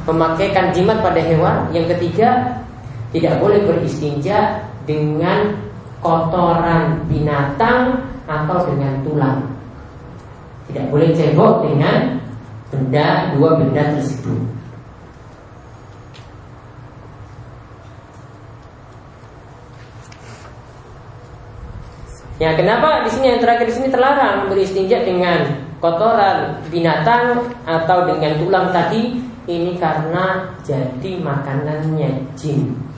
memakaikan 0.08 0.72
jimat 0.72 1.04
pada 1.04 1.20
hewan. 1.20 1.68
Yang 1.76 2.00
ketiga 2.00 2.64
tidak 3.12 3.44
boleh 3.44 3.60
beristinja 3.68 4.69
dengan 4.90 5.54
kotoran 6.02 7.06
binatang 7.06 8.10
atau 8.26 8.66
dengan 8.66 9.06
tulang. 9.06 9.46
Tidak 10.66 10.90
boleh 10.90 11.14
cebok 11.14 11.70
dengan 11.70 12.18
benda 12.74 13.38
dua 13.38 13.62
benda 13.62 13.94
tersebut. 13.94 14.42
Ya, 22.40 22.56
kenapa 22.56 23.04
di 23.04 23.12
sini 23.12 23.36
yang 23.36 23.42
terakhir 23.44 23.68
di 23.68 23.76
sini 23.76 23.88
terlarang 23.92 24.48
beristinja 24.48 25.04
dengan 25.04 25.60
kotoran 25.84 26.64
binatang 26.72 27.46
atau 27.68 28.10
dengan 28.10 28.42
tulang 28.42 28.74
tadi? 28.74 29.22
Ini 29.50 29.82
karena 29.82 30.56
jadi 30.62 31.20
makanannya 31.20 32.32
jin. 32.38 32.90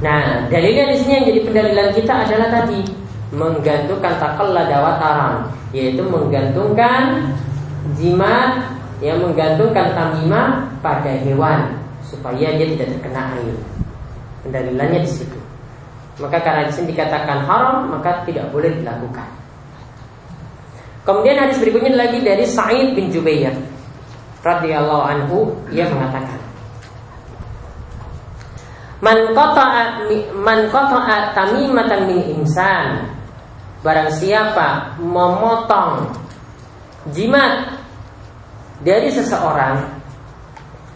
Nah, 0.00 0.39
dalilnya 0.50 0.84
di 0.92 0.96
sini 0.98 1.12
yang 1.16 1.26
jadi 1.30 1.40
pendalilan 1.46 1.88
kita 1.94 2.14
adalah 2.26 2.48
tadi 2.50 2.80
menggantungkan 3.30 4.14
takalla 4.18 4.66
dawataran, 4.66 5.34
yaitu 5.70 6.02
menggantungkan 6.02 7.30
jimat 7.94 8.74
yang 8.98 9.22
menggantungkan 9.22 9.94
tamimah 9.94 10.66
pada 10.82 11.14
hewan 11.22 11.78
supaya 12.02 12.58
dia 12.58 12.66
tidak 12.74 12.98
terkena 12.98 13.38
air. 13.38 13.56
Pendalilannya 14.42 15.06
di 15.06 15.10
situ. 15.10 15.38
Maka 16.20 16.42
karena 16.42 16.68
di 16.68 16.72
sini 16.74 16.92
dikatakan 16.92 17.46
haram, 17.48 17.88
maka 17.88 18.26
tidak 18.28 18.50
boleh 18.52 18.68
dilakukan. 18.76 19.28
Kemudian 21.06 21.40
hadis 21.40 21.56
berikutnya 21.62 21.96
lagi 21.96 22.20
dari 22.20 22.44
Sa'id 22.44 22.92
bin 22.92 23.08
Jubair 23.08 23.56
radhiyallahu 24.44 25.04
anhu 25.04 25.38
ia 25.72 25.88
mengatakan 25.88 26.36
Man 29.00 29.32
qata'a 29.32 30.04
man 30.36 30.68
qata'a 30.68 31.42
min 32.04 32.20
insan. 32.36 33.08
Barang 33.80 34.12
siapa 34.12 35.00
memotong 35.00 36.12
jimat 37.16 37.80
dari 38.84 39.08
seseorang 39.08 40.00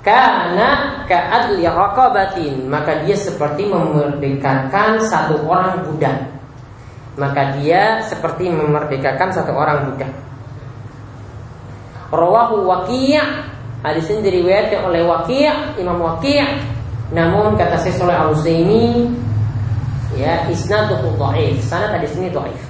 karena 0.04 1.00
ka'adli 1.08 1.64
raqabatin 1.64 2.68
maka 2.68 3.08
dia 3.08 3.16
seperti 3.16 3.64
memerdekakan 3.72 5.00
satu 5.00 5.48
orang 5.48 5.88
budak. 5.88 6.28
Maka 7.16 7.56
dia 7.56 8.04
seperti 8.04 8.52
memerdekakan 8.52 9.32
satu 9.32 9.56
orang 9.56 9.88
budak. 9.88 10.12
Rawahu 12.12 12.68
waqi' 12.68 13.16
hadis 13.80 14.12
ini 14.12 14.28
diriwayatkan 14.28 14.92
oleh 14.92 15.08
waqi' 15.08 15.80
Imam 15.80 16.04
waqi' 16.04 16.73
Namun 17.12 17.60
kata 17.60 17.76
Syekh 17.82 18.00
Saleh 18.00 18.16
Al 18.16 18.32
Utsaimin 18.32 19.12
ya 20.16 20.46
isnaduhu 20.48 21.18
dhaif. 21.18 21.60
Sanad 21.66 22.00
di 22.00 22.08
sini 22.08 22.28
dhaif. 22.30 22.62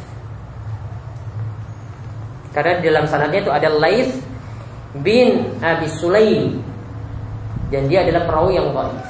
Karena 2.55 2.79
di 2.79 2.87
dalam 2.87 3.07
sanadnya 3.11 3.43
itu 3.43 3.51
ada 3.51 3.67
Laith 3.67 4.15
bin 5.03 5.59
Abi 5.59 5.91
Sulaim 5.91 6.63
dan 7.75 7.91
dia 7.91 8.07
adalah 8.07 8.27
perawi 8.27 8.59
yang 8.59 8.71
dhaif. 8.71 9.03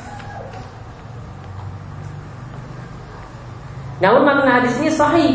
Namun 4.03 4.23
makna 4.27 4.61
hadis 4.61 4.75
ini 4.81 4.91
sahih 4.91 5.33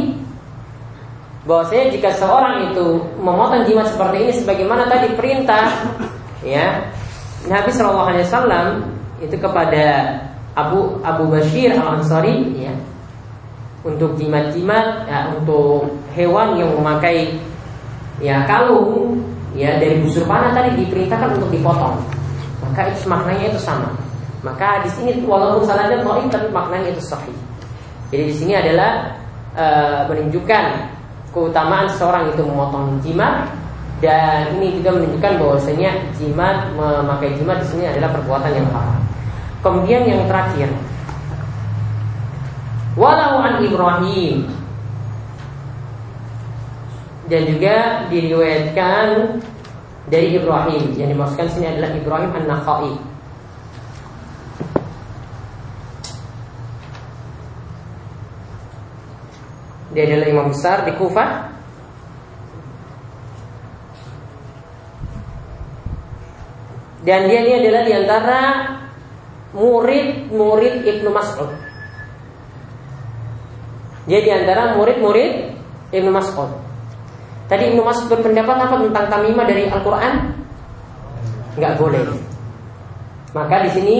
bahwasanya 1.48 1.96
jika 1.96 2.14
seorang 2.14 2.70
itu 2.70 3.02
memotong 3.18 3.66
jimat 3.66 3.88
seperti 3.88 4.18
ini 4.28 4.34
sebagaimana 4.36 4.86
tadi 4.92 5.16
perintah 5.16 5.72
ya 6.44 6.84
Nabi 7.48 7.72
Wasallam 7.72 8.99
itu 9.20 9.36
kepada 9.36 10.16
Abu 10.56 11.00
Abu 11.04 11.30
Bashir 11.32 11.76
Al 11.76 12.00
Ansari 12.00 12.56
ya. 12.56 12.74
Untuk 13.80 14.20
jimat-jimat 14.20 15.08
ya, 15.08 15.32
untuk 15.32 15.88
hewan 16.12 16.60
yang 16.60 16.76
memakai 16.76 17.32
ya 18.20 18.44
kalung 18.44 19.24
ya 19.56 19.80
dari 19.80 20.04
busur 20.04 20.28
panah 20.28 20.52
tadi 20.52 20.84
diperintahkan 20.84 21.40
untuk 21.40 21.50
dipotong. 21.52 21.96
Maka 22.60 22.92
itu 22.92 23.08
maknanya 23.08 23.56
itu 23.56 23.60
sama. 23.64 23.96
Maka 24.44 24.84
di 24.84 24.90
sini 24.92 25.12
walaupun 25.24 25.68
salahnya 25.68 26.00
dhaif 26.00 26.28
tapi 26.32 26.48
maknanya 26.52 26.96
itu 26.96 27.04
sahih. 27.04 27.36
Jadi 28.12 28.24
di 28.32 28.36
sini 28.36 28.54
adalah 28.56 29.16
e, 29.56 29.66
menunjukkan 30.08 30.64
keutamaan 31.36 31.88
seorang 31.96 32.32
itu 32.32 32.42
memotong 32.42 33.00
jimat 33.04 33.48
dan 34.00 34.56
ini 34.56 34.80
juga 34.80 34.96
menunjukkan 34.96 35.34
bahwasanya 35.44 35.92
jimat 36.16 36.72
memakai 36.74 37.36
jimat 37.36 37.60
di 37.64 37.68
sini 37.68 37.84
adalah 37.92 38.16
perbuatan 38.16 38.52
yang 38.56 38.68
haram. 38.72 38.99
Kemudian 39.60 40.08
yang 40.08 40.24
terakhir. 40.32 40.72
Walau 42.96 43.44
an 43.44 43.60
Ibrahim. 43.64 44.48
Dan 47.30 47.42
juga 47.46 48.08
diriwayatkan 48.10 49.06
dari 50.10 50.40
Ibrahim. 50.40 50.96
Yang 50.98 51.10
dimaksudkan 51.14 51.48
sini 51.52 51.68
adalah 51.70 51.92
Ibrahim 51.94 52.32
An-Nakhai. 52.34 52.94
Dia 59.90 60.06
adalah 60.06 60.28
imam 60.30 60.48
besar 60.54 60.86
di 60.86 60.94
Kufah 60.94 61.50
Dan 67.00 67.32
dia 67.32 67.42
ini 67.42 67.54
adalah 67.64 67.82
di 67.88 67.94
antara 67.96 68.40
murid-murid 69.56 70.86
Ibnu 70.86 71.10
Mas'ud. 71.10 71.50
Dia 74.06 74.20
di 74.22 74.32
antara 74.34 74.78
murid-murid 74.78 75.54
Ibnu 75.94 76.12
Mas'ud. 76.14 76.50
Tadi 77.50 77.74
Ibnu 77.74 77.82
Mas'ud 77.82 78.10
berpendapat 78.10 78.56
apa 78.58 78.76
tentang 78.78 79.06
tamimah 79.10 79.46
dari 79.46 79.66
Al-Quran? 79.70 80.14
Enggak 81.58 81.74
boleh. 81.82 82.06
Maka 83.34 83.66
di 83.66 83.70
sini 83.74 83.98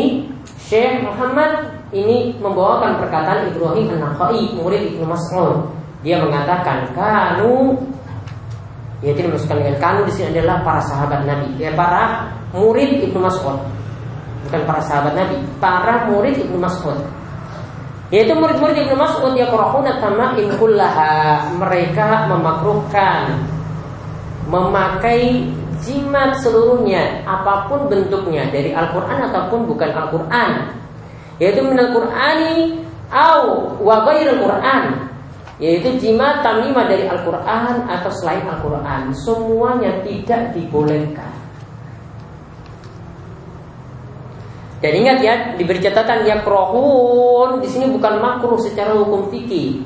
Syekh 0.70 1.06
Muhammad 1.06 1.82
ini 1.90 2.38
membawakan 2.38 3.02
perkataan 3.02 3.50
Ibrahim 3.50 3.98
An-Nakhai, 3.98 4.54
murid 4.54 4.94
Ibnu 4.94 5.06
Mas'ud. 5.10 5.74
Dia 6.06 6.22
mengatakan 6.22 6.94
kanu 6.96 7.76
Yaitu 9.00 9.24
dimasukkan 9.24 9.64
dengan 9.64 9.78
kanu 9.80 10.00
di 10.04 10.12
sini 10.12 10.36
adalah 10.36 10.60
para 10.60 10.84
sahabat 10.84 11.24
Nabi, 11.24 11.56
ya 11.56 11.72
para 11.72 12.28
murid 12.52 13.00
Ibnu 13.00 13.24
Mas'ud. 13.24 13.56
Bukan 14.48 14.62
para 14.64 14.82
sahabat 14.84 15.14
Nabi, 15.18 15.38
para 15.60 16.08
murid 16.08 16.40
Ibnu 16.40 16.58
Mas'ud. 16.60 17.00
Yaitu 18.10 18.34
murid-murid 18.34 18.88
Ibnu 18.88 18.96
Mas'ud 18.98 19.34
ya 19.36 19.52
qurahuna 19.52 20.00
tama'in 20.00 20.56
kullaha. 20.58 21.50
Mereka 21.60 22.32
memakruhkan 22.32 23.46
memakai 24.50 25.46
jimat 25.84 26.36
seluruhnya 26.42 27.22
apa 27.24 27.70
pun 27.70 27.86
bentuknya 27.88 28.50
dari 28.50 28.74
Al-Qur'an 28.74 29.30
ataupun 29.30 29.70
bukan 29.70 29.92
Al-Qur'an. 29.94 30.74
Yaitu 31.38 31.62
minal 31.62 31.94
Qur'ani 31.94 32.82
au 33.14 33.78
wa 33.82 34.06
ghairil 34.06 34.38
Qur'an 34.42 35.10
yaitu 35.60 35.92
jimat 36.00 36.40
tamimah 36.40 36.88
dari 36.88 37.04
Al-Quran 37.04 37.84
atau 37.84 38.12
selain 38.16 38.48
Al-Quran 38.48 39.12
semuanya 39.12 40.00
tidak 40.08 40.56
dibolehkan 40.56 41.29
dan 44.80 44.92
ingat 44.96 45.18
ya 45.20 45.34
diberi 45.60 45.84
catatan 45.84 46.24
ya 46.24 46.40
krohun 46.40 47.60
di 47.60 47.68
sini 47.68 47.92
bukan 47.92 48.24
makruh 48.24 48.60
secara 48.60 48.96
hukum 48.96 49.28
fikih. 49.28 49.84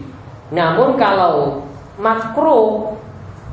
Namun 0.54 1.02
kalau 1.02 1.66
makruh 1.98 2.94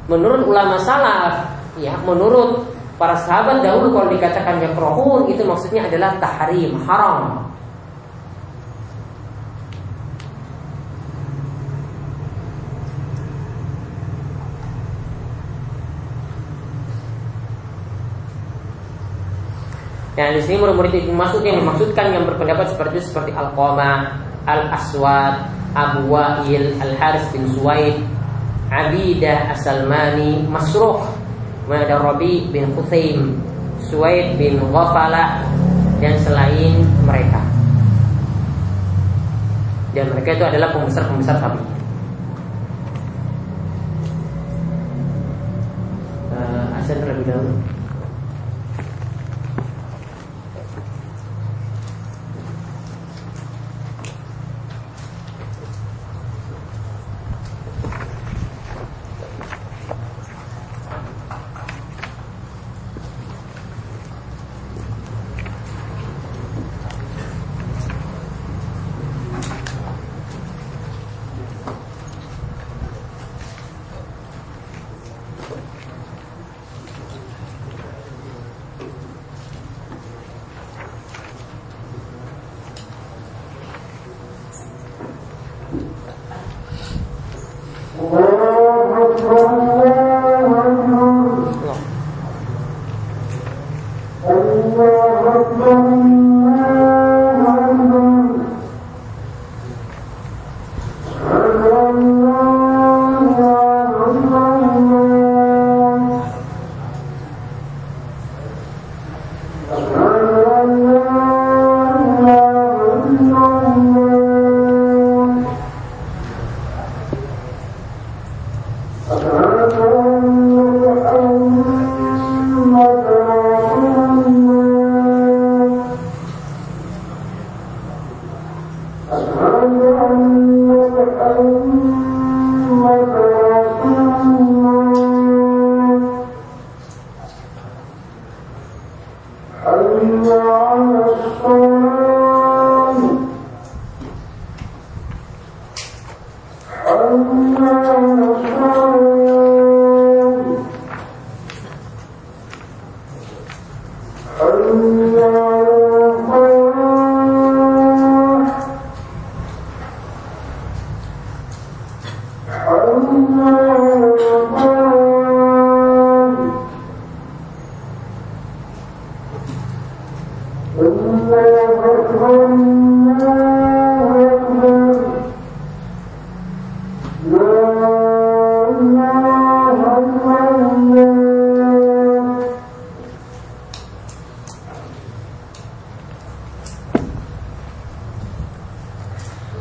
menurut 0.04 0.44
ulama 0.44 0.76
salaf 0.80 1.48
ya 1.80 1.96
menurut 2.04 2.68
para 3.00 3.16
sahabat 3.24 3.64
dahulu 3.64 3.96
kalau 3.96 4.08
dikatakan 4.12 4.60
ya 4.60 4.68
krohun 4.76 5.32
itu 5.32 5.40
maksudnya 5.40 5.88
adalah 5.88 6.20
tahrim 6.20 6.76
haram 6.84 7.48
Nah 20.20 20.36
di 20.36 20.44
sini 20.44 20.60
murid-murid 20.60 20.92
Ibnu 20.92 21.16
Mas'ud 21.16 21.40
yang 21.40 21.64
dimaksudkan 21.64 22.12
yang 22.12 22.28
berpendapat 22.28 22.76
seperti 22.76 23.00
seperti 23.00 23.32
Al-Qama, 23.32 24.20
Al-Aswad, 24.44 25.48
Abu 25.72 26.12
Wa'il, 26.12 26.76
Al-Haris 26.76 27.24
bin 27.32 27.48
Suwaid, 27.56 27.96
Abidah 28.68 29.56
As-Salmani, 29.56 30.44
Masruh, 30.44 31.08
ada 31.72 32.04
Rabi 32.04 32.52
bin 32.52 32.68
Quthaim, 32.76 33.40
Suwaid 33.80 34.36
bin 34.36 34.60
Ghafala 34.60 35.40
dan 36.04 36.20
selain 36.20 36.84
mereka. 37.08 37.40
Dan 39.96 40.12
mereka 40.12 40.36
itu 40.36 40.44
adalah 40.44 40.68
pembesar-pembesar 40.76 41.40
tabi. 41.40 41.64
Uh, 46.36 46.76
terlebih 46.84 47.24
dahulu. 47.24 47.79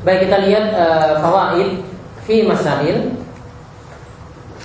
Baik 0.10 0.26
kita 0.26 0.42
lihat 0.42 0.74
uh, 0.74 1.22
fawaid 1.22 1.86
fi 2.26 2.42
masail. 2.42 3.14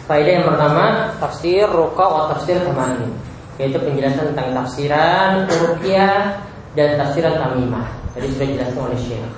Faedah 0.08 0.40
yang 0.40 0.48
pertama 0.48 1.12
tafsir 1.20 1.68
ruqa 1.68 2.00
wa 2.00 2.32
tafsir 2.32 2.64
tamani 2.64 3.12
yaitu 3.60 3.76
penjelasan 3.76 4.32
tentang 4.32 4.56
tafsiran 4.56 5.44
ruqyah 5.44 6.40
dan 6.72 6.96
tafsiran 6.96 7.36
tamimah. 7.36 7.92
Tadi 8.16 8.32
sudah 8.32 8.46
dijelaskan 8.56 8.82
oleh 8.88 8.96
Syekh. 9.04 9.32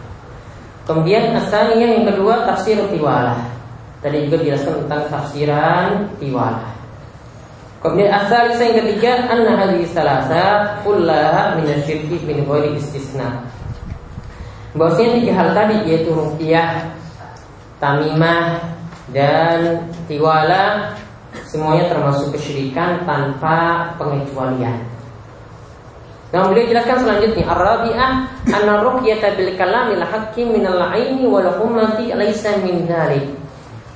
Kemudian 0.87 1.35
asalnya 1.43 1.99
yang 1.99 2.07
kedua 2.07 2.47
tafsir 2.55 2.79
tiwalah. 2.87 3.43
Tadi 3.99 4.31
juga 4.31 4.37
dijelaskan 4.47 4.87
tentang 4.87 5.03
tafsiran 5.11 5.87
tiwalah. 6.23 6.71
Kemudian 7.83 8.15
asal 8.15 8.55
yang 8.55 8.79
ketiga 8.79 9.27
anna 9.27 9.59
hadhihi 9.59 9.91
salasa 9.91 10.79
kullaha 10.87 11.59
min 11.59 11.67
asyirki 11.67 12.23
min 12.23 12.47
istisna. 12.79 13.43
Bahwasanya 14.77 15.11
tiga 15.17 15.33
hal 15.33 15.49
tadi 15.57 15.77
yaitu 15.89 16.13
rupiah, 16.13 16.93
tamimah 17.81 18.61
dan 19.11 19.89
tiwala 20.05 20.93
semuanya 21.49 21.89
termasuk 21.89 22.37
kesyirikan 22.37 23.05
tanpa 23.09 23.89
pengecualian. 23.97 24.85
Yang 26.35 26.45
beliau 26.53 26.67
jelaskan 26.69 26.99
selanjutnya 27.07 27.45
Ar-rabi'ah 27.49 28.13
anna 28.51 28.75
ruqyata 28.85 29.39
bil 29.39 29.57
kalamil 29.57 30.05
haqqi 30.05 30.43
min 30.45 30.69
al-aini 30.69 31.25
wal 31.25 31.49
hummati 31.57 32.13
laisa 32.13 32.61
min 32.61 32.85
dzalik. 32.85 33.33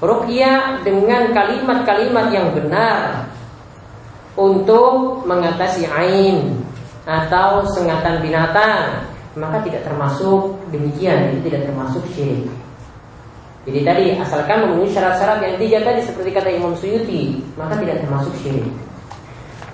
Ruqyah 0.01 0.81
dengan 0.81 1.29
kalimat-kalimat 1.37 2.33
yang 2.33 2.57
benar 2.57 3.29
untuk 4.39 5.27
mengatasi 5.29 5.85
ain 5.85 6.65
atau 7.05 7.67
sengatan 7.69 8.25
binatang 8.25 9.05
maka 9.41 9.65
tidak 9.65 9.83
termasuk 9.89 10.61
demikian 10.69 11.33
itu 11.33 11.49
tidak 11.49 11.73
termasuk 11.73 12.05
syirik 12.13 12.47
Jadi 13.61 13.81
tadi 13.85 14.05
asalkan 14.17 14.65
memenuhi 14.65 14.89
syarat-syarat 14.89 15.45
yang 15.45 15.57
tiga 15.61 15.79
tadi 15.85 16.01
seperti 16.01 16.33
kata 16.33 16.49
Imam 16.49 16.73
Suyuti, 16.81 17.45
maka 17.61 17.77
tidak 17.77 18.01
termasuk 18.01 18.33
syirik. 18.41 18.65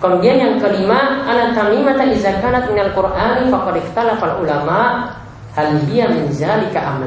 Kemudian 0.03 0.43
yang 0.43 0.55
kelima, 0.59 1.23
anak 1.23 1.55
tamimata 1.55 2.03
idza 2.03 2.35
kanat 2.43 2.67
minal 2.67 2.91
Qur'ani 2.91 3.47
faqad 3.47 3.79
ikhtalafa 3.79 4.43
ulama 4.43 5.07
hal 5.55 5.79
hiya 5.87 6.11
min 6.11 6.35
zalika. 6.35 6.99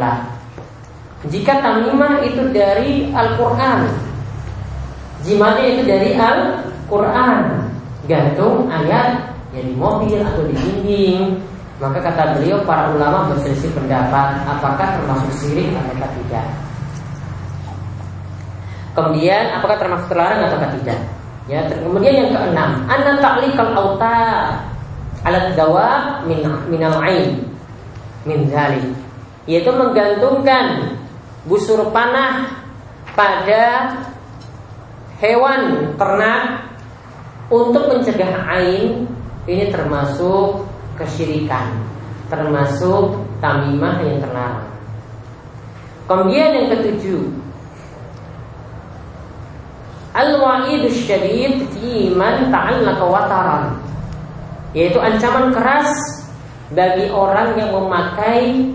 Jika 1.28 1.60
tamimah 1.60 2.24
itu 2.24 2.48
dari 2.56 3.12
Al-Qur'an, 3.12 3.92
jimatnya 5.28 5.66
itu 5.76 5.84
dari 5.84 6.16
Al-Quran 6.16 7.68
Gantung 8.10 8.66
ayat 8.74 9.38
yang 9.54 9.66
di 9.70 9.76
mobil 9.78 10.18
atau 10.18 10.42
di 10.50 10.54
dinding 10.58 11.38
Maka 11.80 12.00
kata 12.04 12.36
beliau 12.36 12.60
para 12.68 12.92
ulama 12.92 13.32
berselisih 13.32 13.72
pendapat 13.72 14.36
Apakah 14.44 15.00
termasuk 15.00 15.32
sirik 15.40 15.72
atau 15.72 16.12
tidak 16.12 16.46
Kemudian 19.00 19.56
apakah 19.56 19.80
termasuk 19.80 20.12
terlarang 20.12 20.44
atau 20.50 20.60
tidak? 20.76 21.00
Ya, 21.50 21.66
kemudian 21.66 22.14
yang 22.14 22.30
keenam, 22.30 22.86
anna 22.86 23.18
ta'likal 23.18 23.74
auta 23.74 24.54
alat 25.26 25.56
dawa 25.58 26.22
min 26.30 26.46
minal 26.70 27.00
ain 27.02 27.42
min 28.28 28.46
zalik. 28.52 28.86
Yaitu 29.50 29.74
menggantungkan 29.74 30.94
busur 31.50 31.90
panah 31.90 32.54
pada 33.18 33.98
hewan 35.18 35.96
ternak 35.98 36.70
untuk 37.50 37.90
mencegah 37.90 38.46
ain 38.46 39.10
ini 39.50 39.74
termasuk 39.74 40.70
kesyirikan, 41.00 41.80
termasuk 42.28 43.24
tamimah 43.40 44.04
yang 44.04 44.20
terlarang. 44.20 44.70
Kemudian 46.06 46.50
yang 46.54 46.68
ketujuh, 46.76 47.24
Al-wa'idus 50.10 51.06
syadid 51.06 51.70
fi 51.70 52.10
man 52.18 52.50
ta'allaka 52.50 53.06
wataran 53.06 53.78
Yaitu 54.74 54.98
ancaman 54.98 55.54
keras 55.54 55.90
bagi 56.74 57.14
orang 57.14 57.58
yang 57.58 57.74
memakai 57.74 58.74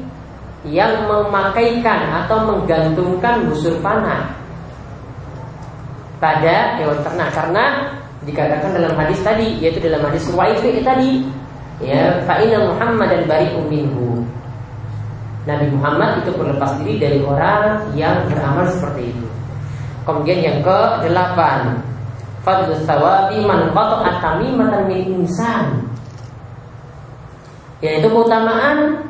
yang 0.65 1.05
memakaikan 1.05 2.25
atau 2.25 2.49
menggantungkan 2.49 3.47
busur 3.47 3.77
panah 3.85 4.33
pada 6.17 6.81
hewan 6.81 6.99
ternak 7.05 7.31
karena 7.37 7.65
dikatakan 8.25 8.73
dalam 8.73 8.97
hadis 8.97 9.21
tadi 9.21 9.61
yaitu 9.61 9.77
dalam 9.85 10.01
hadis 10.09 10.25
Ruwaifi 10.33 10.81
tadi 10.81 11.21
ya 11.85 12.25
fa'ina 12.25 12.73
Muhammad 12.73 13.13
dan 13.13 13.23
bari 13.29 13.49
minhu. 13.69 14.25
Nabi 15.45 15.69
Muhammad 15.77 16.25
itu 16.25 16.33
berlepas 16.33 16.81
diri 16.81 16.97
dari 16.97 17.21
orang 17.21 17.93
yang 17.93 18.25
beramal 18.33 18.65
seperti 18.73 19.13
itu. 19.13 19.29
Kemudian 20.09 20.41
yang 20.41 20.59
ke 20.65 20.81
delapan 21.05 21.85
Fadlus 22.45 22.85
sawabi 22.85 23.41
man 23.45 23.73
qata'a 23.73 24.41
min 24.41 25.25
insan. 25.25 25.89
Yaitu 27.81 28.09
keutamaan 28.09 29.05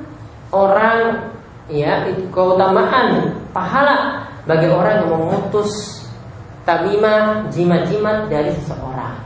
orang 0.54 1.30
ya 1.70 2.06
keutamaan 2.30 3.34
pahala 3.50 4.26
bagi 4.46 4.70
orang 4.70 5.02
yang 5.02 5.10
memutus 5.18 6.02
tamimah 6.62 7.46
jimat-jimat 7.50 8.30
dari 8.30 8.54
seseorang. 8.54 9.18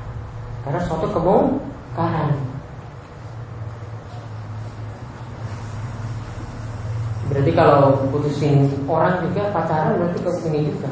Karena 0.64 0.80
suatu 0.84 1.09
kemungkaran 1.12 2.47
berarti 7.39 7.55
kalau 7.55 7.95
putusin 8.11 8.66
orang 8.91 9.22
juga 9.22 9.55
pacaran 9.55 9.95
berarti 9.95 10.18
ke 10.26 10.30
sini 10.43 10.66
juga 10.66 10.91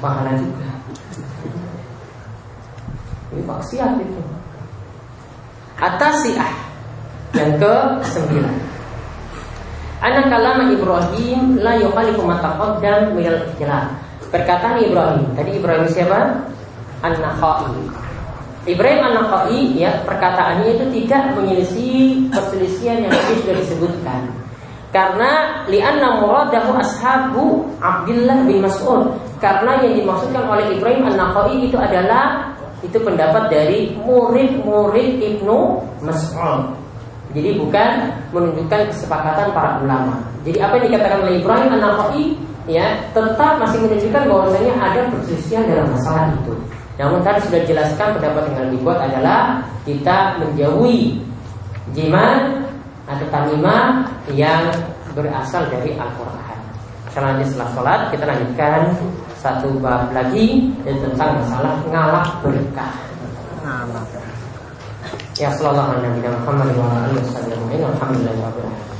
pahala 0.00 0.32
juga. 0.40 0.64
Ini 3.36 3.44
maksiat 3.44 4.00
itu. 4.00 4.22
Atasiah 5.76 6.56
yang 7.36 7.60
ke 7.60 7.74
sembilan. 8.00 8.56
Anak 10.00 10.32
kalama 10.32 10.72
Ibrahim 10.72 11.60
la 11.60 11.76
yukhalifu 11.76 12.24
ma 12.24 12.40
taqaddam 12.40 13.12
minal 13.12 13.44
ikhtilaf. 13.44 13.92
Perkataan 14.32 14.80
Ibrahim. 14.80 15.36
Tadi 15.36 15.50
Ibrahim 15.60 15.84
siapa? 15.92 16.48
An-Nakhai. 17.04 17.76
Ibrahim 18.64 19.00
An-Nakhai 19.04 19.76
ya 19.76 20.00
perkataannya 20.08 20.80
itu 20.80 20.84
tidak 20.96 21.36
menyelisih 21.36 22.32
perselisihan 22.32 23.04
yang 23.04 23.12
tadi 23.12 23.44
sudah 23.44 23.56
disebutkan. 23.60 24.43
Karena 24.94 25.66
li'anna 25.66 26.22
muradahu 26.22 26.78
ashabu 26.78 27.66
Abdullah 27.82 28.46
bin 28.46 28.62
Mas'ud. 28.62 29.10
Karena 29.42 29.82
yang 29.82 29.98
dimaksudkan 29.98 30.46
oleh 30.46 30.78
Ibrahim 30.78 31.10
An-Nakhai 31.10 31.66
itu 31.66 31.74
adalah 31.74 32.54
Itu 32.84 33.00
pendapat 33.00 33.48
dari 33.48 33.96
murid-murid 33.96 35.16
Ibnu 35.18 35.82
Mas'ud. 36.04 36.78
Jadi 37.34 37.58
bukan 37.58 37.90
menunjukkan 38.30 38.94
kesepakatan 38.94 39.50
para 39.50 39.82
ulama. 39.82 40.20
Jadi 40.46 40.62
apa 40.62 40.78
yang 40.78 40.84
dikatakan 40.92 41.18
oleh 41.26 41.34
Ibrahim 41.42 41.70
An-Nakhai 41.74 42.24
ya 42.70 42.86
Tetap 43.10 43.58
masih 43.58 43.82
menunjukkan 43.88 44.22
bahwasanya 44.30 44.74
ada 44.78 45.00
perselisihan 45.10 45.66
dalam 45.66 45.90
masalah 45.90 46.30
itu. 46.38 46.54
Namun 46.94 47.18
tadi 47.26 47.42
sudah 47.50 47.60
jelaskan 47.66 48.08
pendapat 48.20 48.46
yang 48.54 48.70
dibuat 48.70 49.02
adalah 49.02 49.64
Kita 49.82 50.38
menjauhi 50.38 51.18
jimat 51.96 52.63
atau 53.04 53.26
tamimah 53.28 54.08
yang 54.32 54.72
berasal 55.12 55.68
dari 55.68 55.94
Al-Quran. 55.96 56.58
Selanjutnya 57.12 57.46
setelah 57.46 57.70
sholat 57.76 58.00
kita 58.10 58.24
lanjutkan 58.26 58.80
satu 59.38 59.68
bab 59.78 60.10
lagi 60.10 60.72
yaitu 60.82 61.04
tentang 61.12 61.38
masalah 61.44 61.74
ngalak 61.92 62.28
berkah. 62.40 62.94
Ya 65.38 65.50
sallallahu 65.54 66.00
alaihi 66.00 66.24
wa 66.26 67.30
sallam. 67.30 67.60
Alhamdulillah 67.70 68.93